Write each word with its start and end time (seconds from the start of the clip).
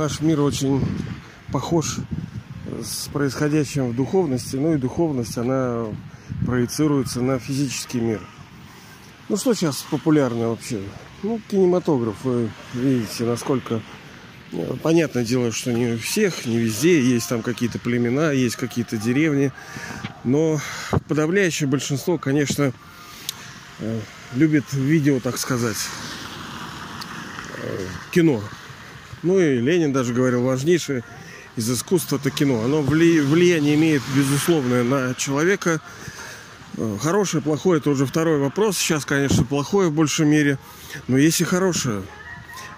Наш 0.00 0.22
мир 0.22 0.40
очень 0.40 0.82
похож 1.52 1.98
с 2.82 3.08
происходящим 3.08 3.90
в 3.90 3.94
духовности, 3.94 4.56
ну 4.56 4.72
и 4.72 4.78
духовность, 4.78 5.36
она 5.36 5.88
проецируется 6.46 7.20
на 7.20 7.38
физический 7.38 8.00
мир. 8.00 8.22
Ну 9.28 9.36
что 9.36 9.52
сейчас 9.52 9.84
популярно 9.90 10.48
вообще? 10.48 10.80
Ну, 11.22 11.38
кинематограф, 11.50 12.14
вы 12.24 12.48
видите, 12.72 13.24
насколько 13.24 13.82
э, 14.52 14.74
Понятное 14.82 15.22
дело, 15.22 15.52
что 15.52 15.70
не 15.70 15.92
у 15.92 15.98
всех, 15.98 16.46
не 16.46 16.56
везде. 16.56 16.98
Есть 17.02 17.28
там 17.28 17.42
какие-то 17.42 17.78
племена, 17.78 18.32
есть 18.32 18.56
какие-то 18.56 18.96
деревни. 18.96 19.52
Но 20.24 20.58
подавляющее 21.08 21.68
большинство, 21.68 22.16
конечно, 22.16 22.72
э, 23.80 24.00
любит 24.34 24.64
видео, 24.72 25.20
так 25.20 25.36
сказать, 25.36 25.88
э, 27.62 27.86
кино. 28.12 28.42
Ну 29.22 29.38
и 29.38 29.58
Ленин 29.58 29.92
даже 29.92 30.14
говорил, 30.14 30.42
важнейшее 30.42 31.04
из 31.56 31.70
искусства 31.70 32.16
это 32.16 32.30
кино. 32.30 32.62
Оно 32.64 32.82
влияние 32.82 33.74
имеет 33.74 34.02
безусловное 34.14 34.82
на 34.82 35.14
человека. 35.14 35.80
Э, 36.76 36.96
хорошее, 37.00 37.42
плохое, 37.42 37.80
это 37.80 37.90
уже 37.90 38.06
второй 38.06 38.38
вопрос. 38.38 38.78
Сейчас, 38.78 39.04
конечно, 39.04 39.44
плохое 39.44 39.88
в 39.88 39.92
большей 39.92 40.26
мере. 40.26 40.58
Но 41.08 41.18
есть 41.18 41.40
и 41.40 41.44
хорошее. 41.44 42.02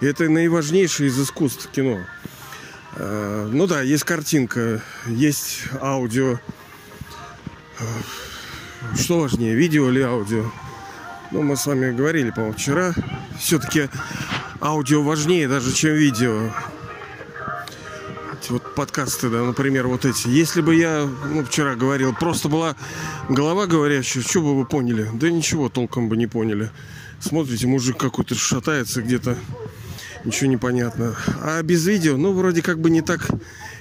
И 0.01 0.07
это 0.07 0.29
наиважнейшее 0.29 1.09
из 1.09 1.21
искусств 1.21 1.69
кино. 1.71 2.01
Э, 2.97 3.49
ну 3.53 3.67
да, 3.67 3.83
есть 3.83 4.05
картинка, 4.05 4.83
есть 5.07 5.65
аудио. 5.81 6.41
Э, 7.79 7.85
что 8.97 9.21
важнее, 9.21 9.55
видео 9.55 9.89
или 9.91 10.01
аудио? 10.01 10.51
Ну, 11.31 11.43
мы 11.43 11.57
с 11.57 11.65
вами 11.67 11.93
говорили, 11.93 12.31
по-моему, 12.31 12.55
вчера. 12.55 12.93
Все-таки 13.39 13.89
аудио 14.63 15.03
важнее 15.03 15.49
даже, 15.49 15.73
чем 15.73 15.95
видео. 15.95 16.51
Вот 18.49 18.75
подкасты, 18.75 19.31
да, 19.31 19.43
например, 19.45 19.87
вот 19.87 20.05
эти. 20.05 20.29
Если 20.29 20.61
бы 20.61 20.75
я, 20.75 21.09
ну, 21.31 21.45
вчера 21.45 21.75
говорил, 21.75 22.13
просто 22.13 22.49
была 22.49 22.77
голова 23.29 23.67
говорящая, 23.67 24.23
что 24.23 24.41
бы 24.41 24.57
вы 24.57 24.67
поняли? 24.67 25.09
Да 25.15 25.31
ничего 25.31 25.69
толком 25.69 26.09
бы 26.09 26.17
не 26.17 26.27
поняли. 26.27 26.71
Смотрите, 27.21 27.67
мужик 27.67 27.99
какой-то 27.99 28.35
шатается 28.35 29.01
где-то. 29.01 29.39
Ничего 30.25 30.51
не 30.51 30.57
понятно. 30.57 31.17
А 31.41 31.63
без 31.63 31.87
видео, 31.87 32.17
ну, 32.17 32.33
вроде 32.33 32.63
как 32.63 32.81
бы 32.81 32.91
не 32.91 33.01
так 33.01 33.31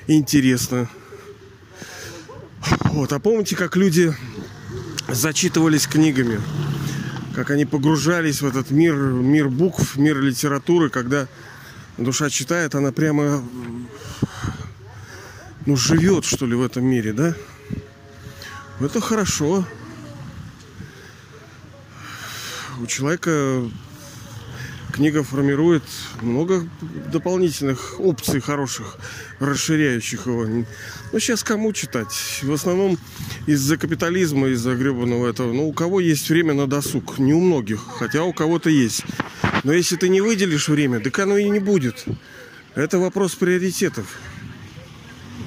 интересно. 0.08 0.88
Вот, 2.86 3.12
а 3.14 3.20
помните, 3.20 3.56
как 3.56 3.76
люди 3.76 4.16
зачитывались 5.10 5.88
книгами? 5.88 6.40
Как 7.42 7.50
они 7.50 7.66
погружались 7.66 8.44
в 8.44 8.46
этот 8.46 8.70
мир, 8.70 8.94
мир 8.94 9.50
букв, 9.50 9.96
мир 9.96 10.22
литературы, 10.22 10.92
когда 10.92 11.28
душа 11.98 12.30
читает, 12.30 12.76
она 12.76 12.92
прямо 12.92 13.44
ну, 15.66 15.76
живет, 15.76 16.24
что 16.24 16.46
ли, 16.46 16.54
в 16.54 16.62
этом 16.62 16.86
мире, 16.86 17.14
да? 17.14 17.34
Это 18.80 19.02
хорошо. 19.02 19.66
У 22.80 22.86
человека 22.86 23.64
книга 24.92 25.24
формирует 25.24 25.84
много 26.22 26.68
дополнительных 27.12 28.00
опций 28.00 28.40
хороших, 28.42 28.98
расширяющих 29.40 30.28
его. 30.28 30.46
Ну, 30.46 31.20
сейчас 31.20 31.44
кому 31.44 31.74
читать? 31.74 32.42
В 32.44 32.54
основном 32.54 32.98
из-за 33.48 33.78
капитализма, 33.78 34.50
из-за 34.50 34.76
гребаного 34.76 35.28
этого. 35.28 35.52
Ну, 35.54 35.68
у 35.68 35.74
кого 35.74 36.00
есть 36.00 36.30
время 36.30 36.54
на 36.54 36.68
досуг? 36.68 37.18
Не 37.18 37.34
у 37.34 37.40
многих, 37.40 37.82
хотя 37.98 38.24
у 38.24 38.34
кого-то 38.34 38.70
есть. 38.70 39.04
Но 39.64 39.74
если 39.74 39.96
ты 39.96 40.10
не 40.10 40.22
выделишь 40.22 40.68
время, 40.68 41.00
так 41.00 41.18
оно 41.20 41.38
и 41.38 41.50
не 41.50 41.60
будет. 41.60 42.06
Это 42.76 43.00
вопрос 43.00 43.36
приоритетов. 43.36 44.06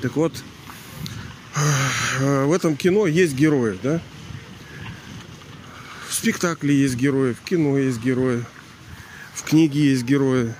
Так 0.03 0.16
вот, 0.16 0.34
в 2.21 2.53
этом 2.53 2.76
кино 2.76 3.06
есть 3.06 3.34
герои, 3.34 3.78
да? 3.82 4.00
В 6.09 6.15
спектакле 6.15 6.75
есть 6.75 6.97
герои, 6.97 7.32
в 7.32 7.41
кино 7.41 7.78
есть 7.78 8.00
герои 8.00 8.44
в 9.34 9.43
книге 9.43 9.91
есть 9.91 10.05
герои. 10.05 10.55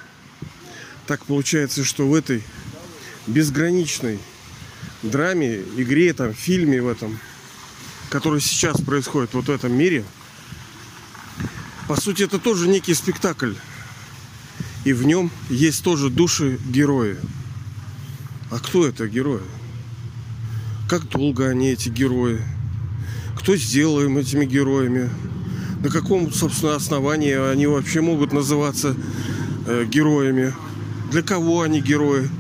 Так 1.07 1.25
получается, 1.25 1.85
что 1.85 2.09
в 2.09 2.15
этой 2.15 2.43
безграничной 3.27 4.19
драме, 5.03 5.61
игре, 5.77 6.13
там, 6.13 6.35
фильме 6.35 6.83
в 6.83 6.89
этом, 6.89 7.19
который 8.11 8.41
сейчас 8.41 8.81
происходит 8.81 9.35
вот 9.35 9.47
в 9.47 9.51
этом 9.51 9.73
мире, 9.73 10.05
по 11.89 12.01
сути, 12.01 12.23
это 12.23 12.39
тоже 12.39 12.69
некий 12.69 12.95
спектакль. 12.95 13.55
И 14.85 14.93
в 14.93 15.05
нем 15.05 15.31
есть 15.49 15.83
тоже 15.85 16.11
души 16.11 16.59
герои. 16.67 17.17
А 18.51 18.59
кто 18.59 18.87
это 18.87 19.07
герои? 19.09 19.43
Как 20.89 21.09
долго 21.09 21.49
они 21.49 21.69
эти 21.69 21.89
герои? 21.89 22.41
Кто 23.39 23.57
сделал 23.57 24.01
им 24.03 24.19
этими 24.19 24.45
героями? 24.45 25.11
На 25.85 25.91
каком, 25.91 26.33
собственно, 26.33 26.75
основании 26.75 27.35
они 27.53 27.67
вообще 27.67 28.01
могут 28.01 28.33
называться 28.33 28.97
э, 29.67 29.85
героями. 29.85 30.55
Для 31.13 31.21
кого 31.21 31.61
они 31.61 31.83
герои? 31.83 32.31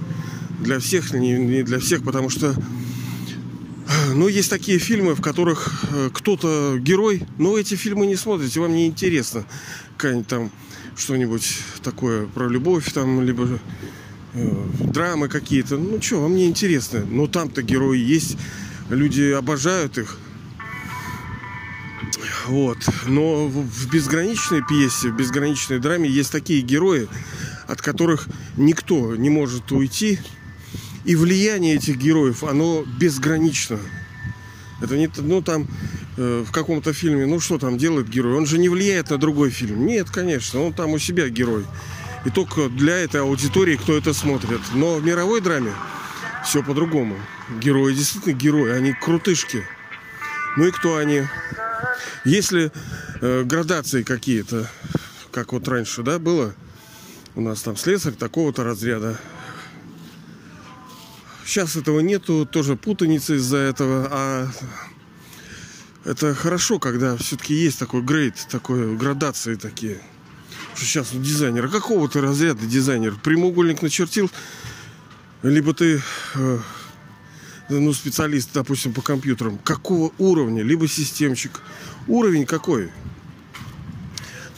Для 0.60 0.78
всех, 0.78 1.12
не, 1.12 1.32
не 1.32 1.62
для 1.62 1.78
всех, 1.78 2.02
потому 2.04 2.30
что 2.30 2.52
э, 2.52 4.14
ну, 4.14 4.28
есть 4.28 4.48
такие 4.48 4.78
фильмы, 4.78 5.14
в 5.14 5.20
которых 5.20 5.84
э, 5.92 6.08
кто-то 6.10 6.78
герой, 6.78 7.22
но 7.36 7.58
эти 7.58 7.74
фильмы 7.74 8.06
не 8.06 8.16
смотрите, 8.16 8.60
вам 8.60 8.72
не 8.74 8.86
интересно. 8.86 9.44
Какая-нибудь 9.98 10.26
там 10.26 10.50
что-нибудь 10.96 11.58
такое 11.82 12.26
про 12.26 12.48
любовь, 12.48 12.90
там, 12.94 13.20
либо 13.20 13.60
э, 14.32 14.66
драмы 14.80 15.28
какие-то. 15.28 15.76
Ну, 15.76 16.00
что, 16.00 16.22
вам 16.22 16.34
не 16.34 16.46
интересно. 16.46 17.04
Но 17.04 17.26
там-то 17.26 17.60
герои 17.60 17.98
есть, 17.98 18.38
люди 18.88 19.32
обожают 19.32 19.98
их. 19.98 20.18
Вот. 22.46 22.78
Но 23.06 23.46
в 23.48 23.90
безграничной 23.90 24.62
пьесе, 24.62 25.08
в 25.08 25.16
безграничной 25.16 25.78
драме 25.78 26.08
есть 26.08 26.30
такие 26.30 26.60
герои, 26.60 27.08
от 27.66 27.80
которых 27.80 28.26
никто 28.56 29.16
не 29.16 29.30
может 29.30 29.72
уйти. 29.72 30.18
И 31.04 31.16
влияние 31.16 31.76
этих 31.76 31.96
героев, 31.96 32.44
оно 32.44 32.84
безгранично. 32.98 33.78
Это 34.80 34.96
не, 34.96 35.10
ну 35.18 35.42
там 35.42 35.66
э, 36.16 36.44
в 36.46 36.50
каком-то 36.50 36.92
фильме, 36.92 37.26
ну 37.26 37.40
что 37.40 37.58
там 37.58 37.78
делает 37.78 38.08
герой? 38.08 38.36
Он 38.36 38.46
же 38.46 38.58
не 38.58 38.68
влияет 38.68 39.10
на 39.10 39.18
другой 39.18 39.50
фильм. 39.50 39.86
Нет, 39.86 40.10
конечно, 40.10 40.62
он 40.62 40.72
там 40.72 40.92
у 40.92 40.98
себя 40.98 41.28
герой. 41.28 41.64
И 42.24 42.30
только 42.30 42.68
для 42.68 42.96
этой 42.96 43.20
аудитории, 43.20 43.76
кто 43.76 43.96
это 43.96 44.14
смотрит. 44.14 44.60
Но 44.74 44.96
в 44.96 45.04
мировой 45.04 45.40
драме 45.40 45.72
все 46.44 46.62
по-другому. 46.62 47.16
Герои 47.60 47.94
действительно 47.94 48.32
герои, 48.32 48.72
они 48.72 48.92
крутышки. 48.92 49.62
Ну 50.56 50.66
и 50.66 50.70
кто 50.70 50.96
они? 50.96 51.22
Если 52.24 52.72
э, 53.20 53.42
градации 53.44 54.02
какие-то, 54.02 54.68
как 55.30 55.52
вот 55.52 55.68
раньше, 55.68 56.02
да, 56.02 56.18
было, 56.18 56.54
у 57.34 57.40
нас 57.40 57.62
там 57.62 57.76
слесарь 57.76 58.14
такого-то 58.14 58.64
разряда. 58.64 59.18
Сейчас 61.44 61.76
этого 61.76 62.00
нету, 62.00 62.46
тоже 62.50 62.76
путаница 62.76 63.34
из-за 63.34 63.58
этого, 63.58 64.08
а 64.10 64.48
это 66.04 66.34
хорошо, 66.34 66.78
когда 66.78 67.16
все-таки 67.16 67.54
есть 67.54 67.78
такой 67.78 68.02
грейд, 68.02 68.34
такой 68.50 68.96
градации 68.96 69.54
такие. 69.54 70.00
Что 70.74 70.84
сейчас 70.84 71.12
у 71.12 71.18
дизайнера, 71.20 71.68
какого 71.68 72.08
ты 72.08 72.20
разряда 72.20 72.66
дизайнер? 72.66 73.14
Прямоугольник 73.22 73.82
начертил, 73.82 74.30
либо 75.42 75.72
ты 75.74 76.02
э, 76.34 76.58
ну, 77.68 77.92
специалист, 77.92 78.50
допустим, 78.52 78.92
по 78.92 79.02
компьютерам, 79.02 79.58
какого 79.58 80.12
уровня, 80.18 80.62
либо 80.62 80.86
системщик. 80.88 81.60
Уровень 82.06 82.46
какой? 82.46 82.90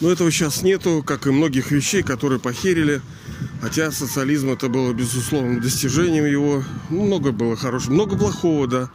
Но 0.01 0.11
этого 0.11 0.31
сейчас 0.31 0.63
нету, 0.63 1.03
как 1.07 1.27
и 1.27 1.31
многих 1.31 1.71
вещей, 1.71 2.03
которые 2.03 2.39
похерили. 2.39 3.01
Хотя 3.63 3.91
социализм 3.91 4.51
это 4.51 4.69
было 4.69 4.93
безусловным 4.93 5.61
достижением 5.61 6.27
его. 6.27 6.63
Ну, 6.91 7.07
много 7.07 7.33
было 7.33 7.57
хорошего, 7.57 7.95
много 7.95 8.17
плохого, 8.17 8.67
да. 8.67 8.91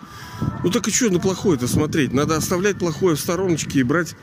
Ну 0.64 0.70
так 0.70 0.88
и 0.88 0.92
что 0.92 1.10
на 1.10 1.20
плохое-то 1.20 1.68
смотреть? 1.68 2.14
Надо 2.14 2.36
оставлять 2.36 2.78
плохое 2.78 3.16
в 3.16 3.20
стороночке 3.20 3.80
и 3.80 3.84
брать 3.84 4.16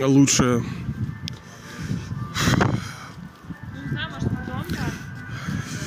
лучшее. 0.00 0.64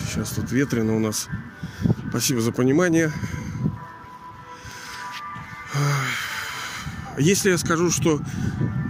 Сейчас 0.08 0.32
тут 0.32 0.52
ветрено 0.52 0.96
у 0.96 1.00
нас. 1.00 1.28
Спасибо 2.10 2.42
за 2.42 2.52
понимание. 2.52 3.12
Если 7.18 7.52
я 7.52 7.58
скажу, 7.58 7.92
что 7.92 8.20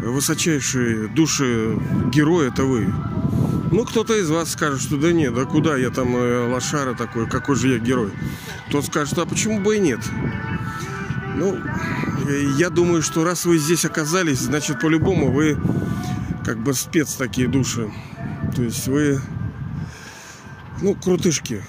высочайшие 0.02 1.08
души 1.10 1.78
герои 2.14 2.48
это 2.48 2.64
вы, 2.64 2.94
ну, 3.72 3.84
кто-то 3.86 4.16
из 4.16 4.30
вас 4.30 4.52
скажет, 4.52 4.82
что 4.82 4.98
да 4.98 5.12
нет, 5.12 5.34
да 5.34 5.46
куда 5.46 5.78
я 5.78 5.90
там 5.90 6.16
э, 6.16 6.48
лошара 6.48 6.96
такой, 6.96 7.28
какой 7.30 7.56
же 7.56 7.74
я 7.74 7.80
герой. 7.80 8.12
Тот 8.72 8.86
скажет, 8.86 9.18
а 9.20 9.26
почему 9.26 9.60
бы 9.60 9.78
и 9.78 9.80
нет? 9.80 10.00
Ну, 11.36 11.58
я 12.58 12.70
думаю, 12.70 13.02
что 13.02 13.24
раз 13.24 13.46
вы 13.46 13.58
здесь 13.58 13.86
оказались, 13.86 14.40
значит, 14.40 14.80
по-любому 14.80 15.32
вы 15.32 15.58
как 16.46 16.58
бы 16.64 16.74
спец 16.74 17.14
такие 17.14 17.48
души. 17.48 17.92
То 18.56 18.64
есть 18.64 18.88
вы 18.88 19.22
ну, 20.82 20.96
крутышки. 20.96 21.64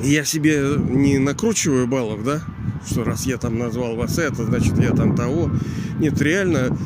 Я 0.00 0.24
себе 0.24 0.76
не 0.78 1.18
накручиваю 1.18 1.86
баллов, 1.86 2.24
да? 2.24 2.40
Что 2.86 3.04
раз 3.04 3.26
я 3.26 3.36
там 3.36 3.58
назвал 3.58 3.96
вас 3.96 4.18
это, 4.18 4.44
значит 4.44 4.78
я 4.78 4.90
там 4.90 5.14
того. 5.14 5.50
Нет, 5.98 6.20
реально 6.20 6.76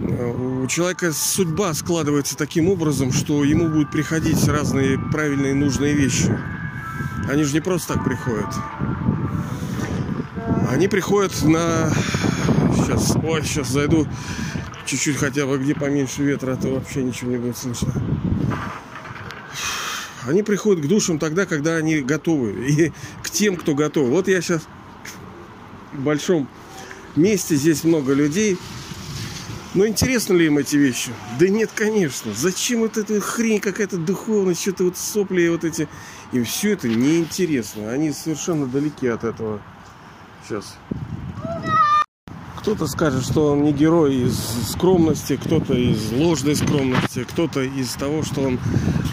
э, 0.00 0.62
у 0.62 0.66
человека 0.66 1.12
судьба 1.12 1.74
складывается 1.74 2.36
таким 2.36 2.68
образом, 2.68 3.12
что 3.12 3.42
ему 3.44 3.68
будут 3.68 3.90
приходить 3.90 4.46
разные 4.46 4.98
правильные 4.98 5.54
нужные 5.54 5.94
вещи. 5.94 6.38
Они 7.28 7.42
же 7.44 7.54
не 7.54 7.60
просто 7.60 7.94
так 7.94 8.04
приходят. 8.04 8.54
Они 10.70 10.88
приходят 10.88 11.32
на... 11.42 11.90
Сейчас, 12.76 13.16
ой, 13.22 13.42
сейчас 13.42 13.68
зайду 13.70 14.06
чуть-чуть 14.86 15.16
хотя 15.16 15.46
бы, 15.46 15.58
где 15.58 15.74
поменьше 15.74 16.22
ветра, 16.22 16.52
а 16.52 16.56
то 16.56 16.68
вообще 16.68 17.02
ничего 17.02 17.30
не 17.30 17.38
будет 17.38 17.56
слышно. 17.56 17.92
Они 20.26 20.42
приходят 20.42 20.84
к 20.84 20.88
душам 20.88 21.18
тогда, 21.18 21.46
когда 21.46 21.76
они 21.76 22.00
готовы. 22.00 22.52
И 22.68 22.92
к 23.22 23.30
тем, 23.30 23.56
кто 23.56 23.74
готов. 23.74 24.08
Вот 24.08 24.28
я 24.28 24.40
сейчас 24.40 24.62
в 25.92 26.00
большом 26.02 26.48
месте, 27.16 27.56
здесь 27.56 27.84
много 27.84 28.12
людей. 28.12 28.58
Но 29.74 29.86
интересно 29.86 30.34
ли 30.34 30.46
им 30.46 30.58
эти 30.58 30.76
вещи? 30.76 31.10
Да 31.38 31.48
нет, 31.48 31.70
конечно. 31.74 32.32
Зачем 32.32 32.80
вот 32.80 32.96
эта 32.96 33.20
хрень, 33.20 33.60
какая-то 33.60 33.96
духовность, 33.96 34.62
что-то 34.62 34.84
вот 34.84 34.96
сопли 34.96 35.48
вот 35.48 35.64
эти. 35.64 35.88
Им 36.32 36.44
все 36.44 36.72
это 36.72 36.88
неинтересно. 36.88 37.90
Они 37.90 38.12
совершенно 38.12 38.66
далеки 38.66 39.08
от 39.08 39.24
этого. 39.24 39.60
Сейчас. 40.46 40.76
Кто-то 42.64 42.86
скажет, 42.86 43.26
что 43.26 43.52
он 43.52 43.62
не 43.62 43.74
герой 43.74 44.14
из 44.14 44.38
скромности, 44.70 45.36
кто-то 45.36 45.74
из 45.74 46.10
ложной 46.12 46.56
скромности, 46.56 47.24
кто-то 47.24 47.60
из 47.60 47.92
того, 47.92 48.22
что 48.22 48.40
он 48.40 48.58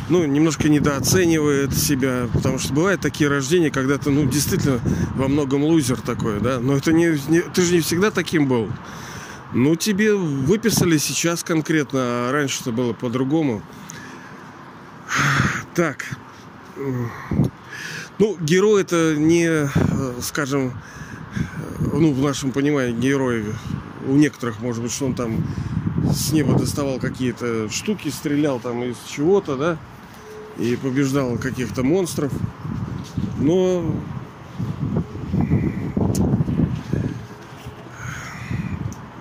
ну, 0.08 0.24
немножко 0.24 0.70
недооценивает 0.70 1.78
себя. 1.78 2.30
Потому 2.32 2.60
что 2.60 2.72
бывают 2.72 3.02
такие 3.02 3.30
рождения, 3.30 3.70
когда 3.70 3.98
ты, 3.98 4.10
ну, 4.10 4.26
действительно 4.26 4.80
во 5.16 5.28
многом 5.28 5.66
лузер 5.66 6.00
такой, 6.00 6.40
да. 6.40 6.62
Но 6.62 6.78
это 6.78 6.94
не, 6.94 7.20
не 7.28 7.42
ты 7.42 7.64
же 7.64 7.74
не 7.74 7.82
всегда 7.82 8.10
таким 8.10 8.48
был. 8.48 8.70
Ну, 9.52 9.76
тебе 9.76 10.16
выписали 10.16 10.98
сейчас 10.98 11.44
конкретно, 11.44 12.00
а 12.00 12.32
раньше 12.32 12.62
это 12.62 12.72
было 12.72 12.94
по-другому. 12.94 13.62
Так. 15.76 16.06
Ну, 18.18 18.38
герой 18.40 18.84
это 18.84 19.18
не, 19.18 19.46
э, 19.46 19.68
скажем, 20.22 20.72
ну, 21.94 22.14
в 22.14 22.22
нашем 22.22 22.52
понимании, 22.52 22.94
герой 22.94 23.46
у 24.08 24.14
некоторых, 24.14 24.60
может 24.62 24.82
быть, 24.82 24.92
что 24.92 25.06
он 25.06 25.16
там 25.16 25.44
с 26.12 26.32
неба 26.32 26.58
доставал 26.58 27.00
какие-то 27.00 27.70
штуки, 27.70 28.10
стрелял 28.10 28.60
там 28.60 28.84
из 28.84 28.98
чего-то, 29.08 29.56
да, 29.56 29.78
и 30.58 30.76
побеждал 30.76 31.38
каких-то 31.38 31.84
монстров. 31.84 32.32
Но 33.40 33.96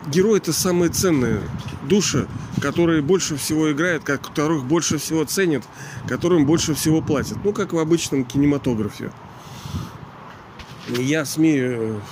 герой 0.09 0.39
это 0.39 0.53
самые 0.53 0.91
ценные 0.91 1.41
души, 1.89 2.27
которые 2.61 3.03
больше 3.03 3.37
всего 3.37 3.73
играют, 3.73 4.05
которых 4.05 4.65
больше 4.65 4.99
всего 4.99 5.25
ценят, 5.25 5.65
которым 6.09 6.47
больше 6.47 6.75
всего 6.75 7.01
платят. 7.01 7.39
Ну, 7.45 7.53
как 7.53 7.73
в 7.73 7.79
обычном 7.79 8.25
кинематографе. 8.25 9.12
Я 10.89 11.25
смею 11.25 12.03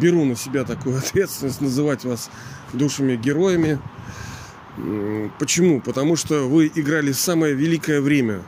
беру 0.00 0.24
на 0.24 0.36
себя 0.36 0.64
такую 0.64 0.98
ответственность 0.98 1.60
называть 1.60 2.04
вас 2.04 2.30
душами 2.72 3.16
героями. 3.16 3.78
Почему? 5.38 5.80
Потому 5.80 6.16
что 6.16 6.48
вы 6.48 6.70
играли 6.74 7.12
самое 7.12 7.54
великое 7.54 8.00
время. 8.00 8.42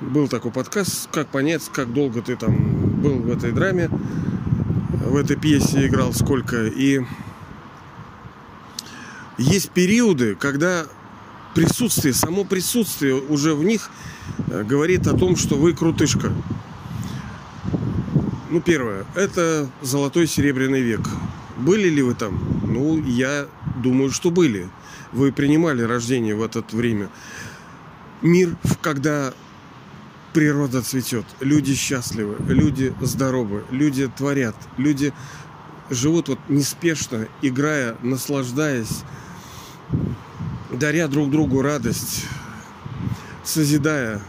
Был 0.00 0.28
такой 0.28 0.52
подкаст, 0.52 1.08
как 1.10 1.28
понять, 1.28 1.68
как 1.72 1.92
долго 1.92 2.22
ты 2.22 2.36
там 2.36 3.00
был 3.00 3.16
в 3.16 3.30
этой 3.30 3.50
драме, 3.50 3.88
в 3.88 5.16
этой 5.16 5.36
пьесе 5.36 5.88
играл, 5.88 6.12
сколько. 6.12 6.66
И 6.66 7.00
есть 9.38 9.70
периоды, 9.70 10.36
когда 10.36 10.86
присутствие, 11.54 12.14
само 12.14 12.44
присутствие 12.44 13.14
уже 13.14 13.54
в 13.54 13.64
них 13.64 13.90
э, 14.48 14.62
говорит 14.62 15.08
о 15.08 15.16
том, 15.16 15.34
что 15.34 15.56
вы 15.56 15.72
крутышка. 15.72 16.32
Ну, 18.50 18.62
первое, 18.62 19.04
это 19.14 19.68
золотой 19.82 20.26
серебряный 20.26 20.80
век. 20.80 21.00
Были 21.58 21.88
ли 21.88 22.00
вы 22.00 22.14
там? 22.14 22.40
Ну, 22.64 23.02
я 23.04 23.46
думаю, 23.76 24.10
что 24.10 24.30
были. 24.30 24.70
Вы 25.12 25.32
принимали 25.32 25.82
рождение 25.82 26.34
в 26.34 26.42
это 26.42 26.64
время. 26.72 27.10
Мир, 28.22 28.56
когда 28.80 29.34
природа 30.32 30.82
цветет, 30.82 31.26
люди 31.40 31.74
счастливы, 31.74 32.36
люди 32.48 32.94
здоровы, 33.02 33.64
люди 33.70 34.08
творят, 34.08 34.56
люди 34.78 35.12
живут 35.90 36.28
вот 36.28 36.38
неспешно, 36.48 37.28
играя, 37.42 37.96
наслаждаясь, 38.02 39.02
даря 40.72 41.06
друг 41.08 41.30
другу 41.30 41.60
радость, 41.60 42.24
созидая 43.44 44.22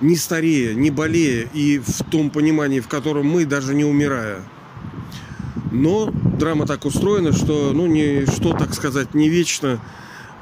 не 0.00 0.16
старея, 0.16 0.74
не 0.74 0.90
болея 0.90 1.48
и 1.52 1.78
в 1.78 2.04
том 2.10 2.30
понимании, 2.30 2.80
в 2.80 2.88
котором 2.88 3.26
мы, 3.26 3.44
даже 3.44 3.74
не 3.74 3.84
умирая. 3.84 4.42
Но 5.72 6.10
драма 6.10 6.66
так 6.66 6.84
устроена, 6.84 7.32
что, 7.32 7.72
ну, 7.72 7.86
не, 7.86 8.26
что, 8.26 8.52
так 8.52 8.74
сказать, 8.74 9.14
не 9.14 9.28
вечно 9.28 9.80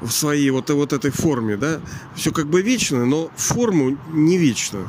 в 0.01 0.11
своей 0.11 0.49
вот, 0.51 0.69
вот 0.69 0.93
этой 0.93 1.11
форме, 1.11 1.57
да. 1.57 1.79
Все 2.15 2.31
как 2.31 2.47
бы 2.47 2.61
вечно, 2.61 3.05
но 3.05 3.31
форму 3.35 3.97
не 4.11 4.37
вечно. 4.37 4.87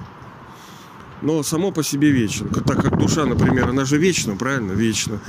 Но 1.23 1.43
само 1.43 1.73
по 1.73 1.83
себе 1.83 2.11
вечно. 2.11 2.49
Так 2.49 2.83
как 2.83 2.99
душа, 2.99 3.25
например, 3.25 3.71
она 3.71 3.87
же 3.87 3.97
вечна, 3.97 4.37
правильно? 4.37 4.73
Вечна. 4.73 5.21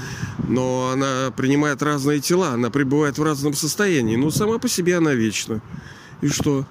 Но 0.49 0.89
она 0.91 1.31
принимает 1.31 1.81
разные 1.81 2.19
тела, 2.19 2.49
она 2.49 2.69
пребывает 2.69 3.17
в 3.17 3.23
разном 3.23 3.53
состоянии. 3.53 4.17
Но 4.17 4.31
сама 4.31 4.57
по 4.57 4.67
себе 4.67 4.97
она 4.97 5.13
вечна. 5.13 5.61
И 6.21 6.27
что? 6.27 6.65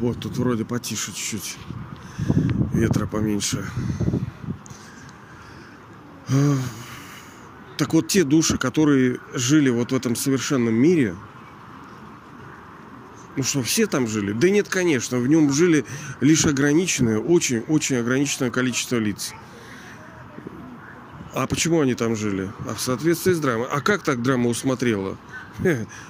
Вот 0.00 0.18
тут 0.18 0.38
вроде 0.38 0.64
потише 0.64 1.12
чуть-чуть. 1.12 1.58
Ветра 2.72 3.06
поменьше. 3.06 3.70
Так 7.76 7.92
вот, 7.92 8.08
те 8.08 8.24
души, 8.24 8.56
которые 8.56 9.20
жили 9.34 9.68
вот 9.68 9.92
в 9.92 9.94
этом 9.94 10.16
совершенном 10.16 10.74
мире, 10.74 11.16
ну 13.36 13.42
что, 13.42 13.62
все 13.62 13.86
там 13.86 14.06
жили? 14.06 14.32
Да 14.32 14.48
нет, 14.48 14.68
конечно, 14.68 15.18
в 15.18 15.28
нем 15.28 15.52
жили 15.52 15.84
лишь 16.20 16.46
ограниченное, 16.46 17.18
очень-очень 17.18 17.96
ограниченное 17.96 18.50
количество 18.50 18.96
лиц. 18.96 19.34
А 21.40 21.46
почему 21.46 21.80
они 21.80 21.94
там 21.94 22.16
жили? 22.16 22.50
А 22.68 22.74
в 22.74 22.80
соответствии 22.82 23.32
с 23.32 23.40
драмой. 23.40 23.66
А 23.70 23.80
как 23.80 24.02
так 24.02 24.20
драма 24.20 24.50
усмотрела? 24.50 25.16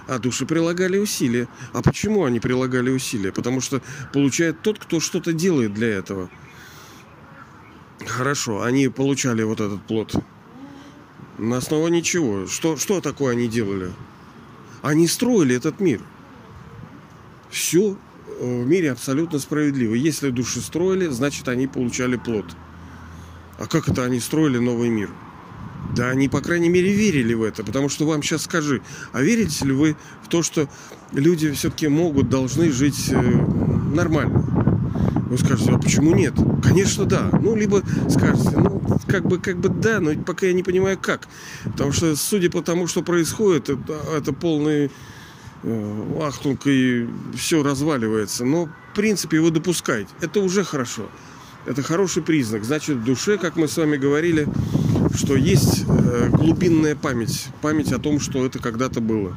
А 0.09 0.19
души 0.19 0.45
прилагали 0.45 0.99
усилия. 0.99 1.47
А 1.73 1.83
почему 1.83 2.25
они 2.25 2.41
прилагали 2.41 2.91
усилия? 2.91 3.31
Потому 3.31 3.61
что 3.61 3.81
получает 4.13 4.61
тот, 4.63 4.81
кто 4.81 4.99
что-то 4.99 5.33
делает 5.33 5.73
для 5.73 5.87
этого. 5.87 6.29
Хорошо, 8.05 8.63
они 8.63 8.89
получали 8.89 9.45
вот 9.45 9.61
этот 9.61 9.81
плод. 9.83 10.17
На 11.39 11.59
основе 11.59 12.03
чего? 12.03 12.49
Что, 12.49 12.77
что 12.77 13.01
такое 13.01 13.35
они 13.35 13.47
делали? 13.47 13.93
Они 14.83 15.07
строили 15.07 15.55
этот 15.55 15.79
мир. 15.79 16.01
Все 17.51 17.97
в 18.41 18.67
мире 18.67 18.91
абсолютно 18.91 19.39
справедливо. 19.39 19.95
Если 19.95 20.31
души 20.31 20.61
строили, 20.61 21.07
значит 21.07 21.47
они 21.47 21.69
получали 21.69 22.17
плод. 22.17 22.47
А 23.61 23.67
как 23.67 23.91
это 23.91 24.05
они 24.05 24.21
строили 24.21 24.57
новый 24.57 24.89
мир? 24.89 25.11
Да 25.95 26.09
они, 26.09 26.29
по 26.31 26.41
крайней 26.41 26.71
мере, 26.71 26.93
верили 26.95 27.35
в 27.35 27.43
это. 27.43 27.63
Потому 27.63 27.91
что 27.91 28.07
вам 28.07 28.23
сейчас 28.23 28.43
скажи, 28.43 28.81
а 29.13 29.21
верите 29.21 29.67
ли 29.67 29.73
вы 29.73 29.97
в 30.23 30.29
то, 30.29 30.43
что 30.43 30.67
люди 31.13 31.51
все-таки 31.53 31.87
могут, 31.89 32.31
должны 32.31 32.73
жить 32.73 33.11
э, 33.11 33.21
нормально? 33.21 34.39
Вы 35.29 35.37
скажете, 35.37 35.73
а 35.73 35.79
почему 35.79 36.15
нет? 36.15 36.35
Конечно, 36.63 37.05
да. 37.05 37.29
Ну, 37.41 37.55
либо 37.55 37.83
скажете, 38.09 38.57
ну, 38.57 38.83
как 39.07 39.27
бы, 39.27 39.39
как 39.39 39.59
бы 39.59 39.69
да, 39.69 40.01
но 40.01 40.15
пока 40.15 40.47
я 40.47 40.55
не 40.55 40.63
понимаю, 40.63 40.99
как. 40.99 41.29
Потому 41.65 41.93
что, 41.93 42.17
судя 42.17 42.51
по 42.51 42.63
тому, 42.63 42.87
что 42.87 43.03
происходит, 43.03 43.69
это, 43.69 44.01
это 44.17 44.33
полный 44.33 44.91
э, 45.65 46.19
ахтунг 46.23 46.67
и 46.67 47.07
все 47.37 47.63
разваливается. 47.63 48.47
Но, 48.47 48.71
в 48.93 48.97
принципе, 48.97 49.39
вы 49.39 49.51
допускаете. 49.51 50.09
Это 50.23 50.41
уже 50.41 50.65
хорошо. 50.65 51.11
Это 51.67 51.83
хороший 51.83 52.23
признак. 52.23 52.65
Значит, 52.65 52.97
в 52.97 53.05
душе, 53.05 53.37
как 53.37 53.57
мы 53.57 53.69
с 53.69 53.77
вами 53.77 53.97
говорили, 53.97 54.49
что 55.15 55.37
есть 55.37 55.85
э, 55.87 56.29
глубинная 56.33 56.97
память, 56.97 57.49
память 57.61 57.93
о 57.93 57.99
том, 57.99 58.19
что 58.19 58.47
это 58.47 58.59
когда-то 58.59 59.01
было. 59.01 59.37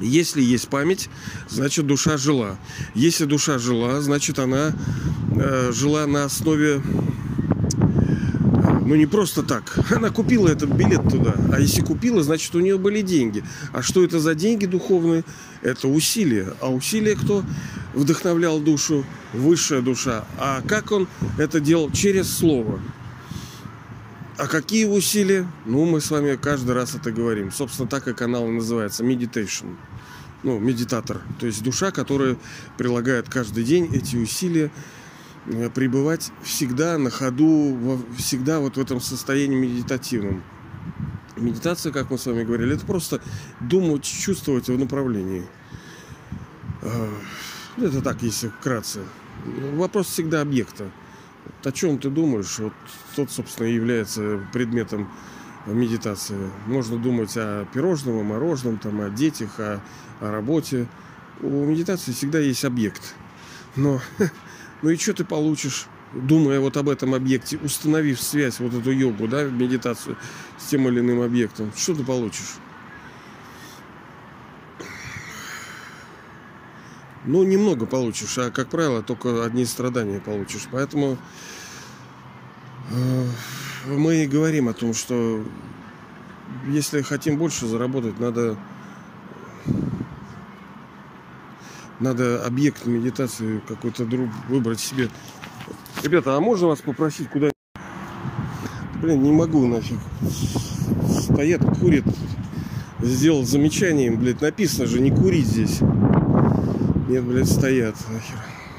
Если 0.00 0.42
есть 0.42 0.68
память, 0.68 1.08
значит 1.48 1.86
душа 1.86 2.16
жила. 2.18 2.56
Если 2.94 3.24
душа 3.24 3.58
жила, 3.58 4.00
значит 4.00 4.38
она 4.38 4.72
э, 5.34 5.72
жила 5.72 6.06
на 6.06 6.24
основе 6.24 6.80
Ну 8.86 8.94
не 8.94 9.06
просто 9.06 9.42
так. 9.42 9.78
Она 9.90 10.10
купила 10.10 10.48
этот 10.48 10.70
билет 10.70 11.08
туда. 11.10 11.34
А 11.52 11.60
если 11.60 11.82
купила, 11.82 12.22
значит 12.22 12.54
у 12.54 12.60
нее 12.60 12.78
были 12.78 13.02
деньги. 13.02 13.42
А 13.72 13.82
что 13.82 14.04
это 14.04 14.20
за 14.20 14.34
деньги 14.34 14.66
духовные? 14.66 15.24
Это 15.62 15.88
усилия. 15.88 16.54
А 16.60 16.70
усилия 16.70 17.16
кто 17.16 17.44
вдохновлял 17.94 18.60
душу? 18.60 19.04
Высшая 19.32 19.82
душа. 19.82 20.24
А 20.38 20.62
как 20.66 20.92
он 20.92 21.08
это 21.38 21.60
делал? 21.60 21.90
Через 21.90 22.30
слово. 22.30 22.80
А 24.36 24.46
какие 24.46 24.84
усилия? 24.84 25.46
Ну, 25.66 25.84
мы 25.84 26.00
с 26.00 26.10
вами 26.10 26.36
каждый 26.36 26.74
раз 26.74 26.94
это 26.94 27.10
говорим. 27.10 27.50
Собственно, 27.50 27.88
так 27.88 28.06
и 28.08 28.14
канал 28.14 28.46
называется. 28.46 29.04
Meditation. 29.04 29.76
Ну, 30.44 30.58
медитатор. 30.58 31.20
То 31.40 31.46
есть 31.46 31.62
душа, 31.62 31.90
которая 31.90 32.36
прилагает 32.76 33.28
каждый 33.28 33.64
день 33.64 33.90
эти 33.92 34.16
усилия 34.16 34.70
Э, 35.50 35.70
пребывать 35.70 36.30
всегда 36.42 36.98
на 36.98 37.10
ходу, 37.10 38.00
всегда 38.16 38.60
вот 38.60 38.76
в 38.76 38.80
этом 38.80 39.00
состоянии 39.00 39.56
медитативном. 39.56 40.42
Медитация, 41.36 41.92
как 41.92 42.10
мы 42.10 42.18
с 42.18 42.26
вами 42.26 42.44
говорили, 42.44 42.74
это 42.74 42.84
просто 42.84 43.20
думать, 43.60 44.04
чувствовать 44.04 44.68
в 44.68 44.78
направлении. 44.78 45.46
Э, 47.80 47.86
это 47.86 48.02
так, 48.02 48.22
если 48.22 48.48
вкратце. 48.48 49.00
Вопрос 49.74 50.08
всегда 50.08 50.40
объекта. 50.40 50.90
Вот 51.44 51.66
о 51.66 51.72
чем 51.72 51.98
ты 51.98 52.10
думаешь, 52.10 52.58
вот 52.58 52.72
тот, 53.16 53.30
собственно, 53.30 53.66
является 53.66 54.40
предметом 54.52 55.10
медитации. 55.66 56.50
Можно 56.66 56.98
думать 56.98 57.36
о 57.36 57.66
пирожном, 57.72 58.20
о 58.20 58.22
мороженом, 58.22 58.78
там, 58.78 59.00
о 59.00 59.10
детях, 59.10 59.58
о, 59.58 59.80
о 60.20 60.30
работе. 60.30 60.86
У 61.40 61.64
медитации 61.64 62.12
всегда 62.12 62.38
есть 62.38 62.64
объект. 62.64 63.14
Но 63.76 64.00
Ну 64.82 64.90
и 64.90 64.96
что 64.96 65.12
ты 65.12 65.24
получишь, 65.24 65.86
думая 66.12 66.60
вот 66.60 66.76
об 66.76 66.88
этом 66.88 67.14
объекте, 67.14 67.58
установив 67.58 68.20
связь, 68.20 68.60
вот 68.60 68.74
эту 68.74 68.92
йогу, 68.92 69.26
да, 69.26 69.42
медитацию 69.44 70.16
с 70.56 70.66
тем 70.66 70.88
или 70.88 71.00
иным 71.00 71.20
объектом? 71.20 71.72
Что 71.76 71.94
ты 71.94 72.04
получишь? 72.04 72.54
Ну, 77.24 77.42
немного 77.42 77.86
получишь, 77.86 78.38
а, 78.38 78.50
как 78.50 78.68
правило, 78.68 79.02
только 79.02 79.44
одни 79.44 79.64
страдания 79.64 80.20
получишь. 80.20 80.68
Поэтому 80.70 81.18
э, 82.90 83.26
мы 83.86 84.24
и 84.24 84.26
говорим 84.26 84.68
о 84.68 84.72
том, 84.72 84.94
что 84.94 85.44
если 86.68 87.02
хотим 87.02 87.36
больше 87.36 87.66
заработать, 87.66 88.18
надо 88.18 88.56
надо 92.00 92.44
объект 92.46 92.86
медитации 92.86 93.60
какой-то 93.66 94.04
друг 94.04 94.30
выбрать 94.48 94.80
себе. 94.80 95.08
Ребята, 96.02 96.36
а 96.36 96.40
можно 96.40 96.68
вас 96.68 96.80
попросить 96.80 97.28
куда 97.28 97.50
Блин, 99.02 99.22
не 99.22 99.32
могу 99.32 99.66
нафиг. 99.66 99.98
Стоят, 101.08 101.62
курят. 101.78 102.04
Сделал 103.00 103.44
замечание 103.44 104.10
блядь, 104.10 104.40
написано 104.40 104.86
же 104.86 105.00
не 105.00 105.10
курить 105.10 105.46
здесь. 105.46 105.80
Нет, 107.08 107.24
блядь, 107.24 107.48
стоят. 107.48 107.96
Нахер. 108.10 108.38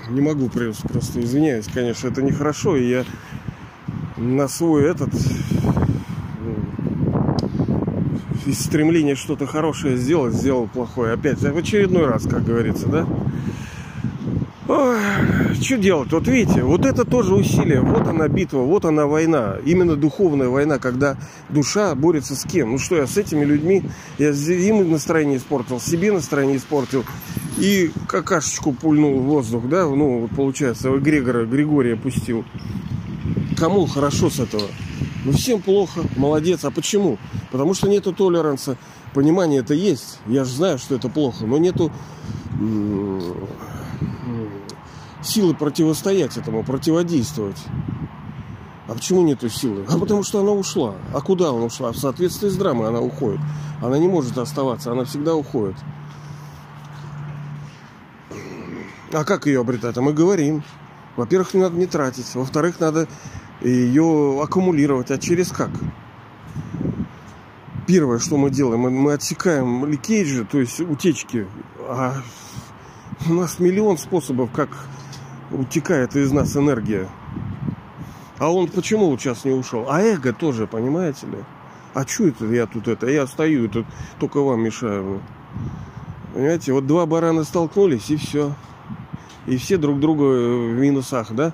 Не 0.09 0.21
могу 0.21 0.49
просто, 0.49 0.87
просто 0.87 1.19
извиняюсь, 1.21 1.65
конечно, 1.71 2.07
это 2.07 2.21
нехорошо. 2.21 2.75
И 2.77 2.87
я 2.87 3.05
на 4.17 4.47
свой 4.47 4.83
этот 4.83 5.09
из 8.45 8.59
стремления 8.59 9.15
что-то 9.15 9.47
хорошее 9.47 9.97
сделать, 9.97 10.33
сделал 10.33 10.67
плохое. 10.67 11.13
Опять, 11.13 11.39
в 11.39 11.57
очередной 11.57 12.05
раз, 12.05 12.23
как 12.23 12.43
говорится, 12.43 12.87
да? 12.87 13.07
Что 15.61 15.77
делать? 15.77 16.11
Вот 16.11 16.27
видите, 16.27 16.63
вот 16.63 16.85
это 16.85 17.05
тоже 17.05 17.33
усилие. 17.33 17.81
Вот 17.81 18.07
она 18.07 18.27
битва, 18.27 18.59
вот 18.59 18.85
она 18.85 19.07
война. 19.07 19.57
Именно 19.65 19.95
духовная 19.95 20.49
война, 20.49 20.77
когда 20.77 21.17
душа 21.49 21.93
борется 21.95 22.35
с 22.35 22.43
кем? 22.43 22.71
Ну 22.71 22.77
что, 22.77 22.95
я 22.95 23.07
с 23.07 23.17
этими 23.17 23.43
людьми, 23.43 23.83
я 24.19 24.29
им 24.29 24.91
настроение 24.91 25.37
испортил, 25.37 25.79
себе 25.79 26.11
настроение 26.11 26.57
испортил. 26.57 27.03
И 27.59 27.91
какашечку 28.07 28.73
пульнул 28.73 29.19
в 29.19 29.23
воздух, 29.23 29.67
да? 29.67 29.83
Ну, 29.85 30.21
вот 30.21 30.31
получается, 30.31 30.89
Грегора, 30.97 31.45
Григория 31.45 31.95
пустил. 31.95 32.45
Кому 33.57 33.85
хорошо 33.85 34.29
с 34.29 34.39
этого? 34.39 34.63
Ну, 35.25 35.33
всем 35.33 35.61
плохо, 35.61 36.01
молодец. 36.15 36.63
А 36.63 36.71
почему? 36.71 37.17
Потому 37.51 37.73
что 37.73 37.89
нету 37.89 38.13
толеранса. 38.13 38.77
Понимание 39.13 39.59
это 39.59 39.73
есть. 39.73 40.19
Я 40.27 40.45
же 40.45 40.51
знаю, 40.51 40.77
что 40.77 40.95
это 40.95 41.09
плохо. 41.09 41.45
Но 41.45 41.57
нету 41.57 41.91
силы 45.21 45.53
противостоять 45.53 46.37
этому, 46.37 46.63
противодействовать. 46.63 47.57
А 48.87 48.93
почему 48.93 49.21
нету 49.21 49.49
силы? 49.49 49.85
А 49.87 49.97
потому 49.97 50.23
что 50.23 50.39
она 50.39 50.51
ушла. 50.51 50.95
А 51.13 51.21
куда 51.21 51.49
она 51.49 51.65
ушла? 51.65 51.91
В 51.91 51.97
соответствии 51.97 52.49
с 52.49 52.55
драмой 52.55 52.87
она 52.87 53.01
уходит. 53.01 53.39
Она 53.81 53.97
не 53.97 54.07
может 54.07 54.37
оставаться, 54.37 54.91
она 54.91 55.03
всегда 55.05 55.35
уходит. 55.35 55.75
А 59.11 59.23
как 59.23 59.47
ее 59.47 59.61
обретать? 59.61 59.97
А 59.97 60.01
мы 60.01 60.13
говорим. 60.13 60.63
Во-первых, 61.15 61.53
не 61.53 61.61
надо 61.61 61.75
не 61.75 61.87
тратить. 61.87 62.33
Во-вторых, 62.35 62.79
надо 62.79 63.07
ее 63.61 64.39
аккумулировать. 64.41 65.11
А 65.11 65.17
через 65.17 65.51
как? 65.51 65.71
Первое, 67.87 68.19
что 68.19 68.37
мы 68.37 68.51
делаем, 68.51 68.81
мы 68.81 69.13
отсекаем 69.13 69.85
ликейджи, 69.85 70.45
то 70.45 70.59
есть 70.59 70.79
утечки. 70.79 71.47
А 71.87 72.21
у 73.27 73.33
нас 73.33 73.57
миллион 73.57 73.97
способов, 73.97 74.51
как 74.51 74.69
утекает 75.51 76.15
из 76.15 76.31
нас 76.31 76.55
энергия. 76.55 77.09
А 78.37 78.53
он 78.53 78.67
почему 78.67 79.17
сейчас 79.17 79.43
не 79.43 79.51
ушел? 79.51 79.87
А 79.89 80.01
эго 80.01 80.33
тоже, 80.33 80.67
понимаете 80.67 81.25
ли? 81.25 81.37
А 81.95 82.05
что 82.05 82.27
это 82.27 82.45
я 82.45 82.67
тут 82.67 82.87
это? 82.87 83.07
Я 83.07 83.25
стою, 83.25 83.67
тут 83.67 83.87
только 84.19 84.39
вам 84.41 84.61
мешаю. 84.61 85.21
Понимаете, 86.33 86.73
вот 86.73 86.85
два 86.85 87.07
барана 87.07 87.43
столкнулись 87.43 88.11
и 88.11 88.17
все. 88.17 88.53
И 89.49 89.57
все 89.57 89.77
друг 89.77 89.99
друга 89.99 90.23
в 90.25 90.73
минусах, 90.75 91.31
да? 91.31 91.53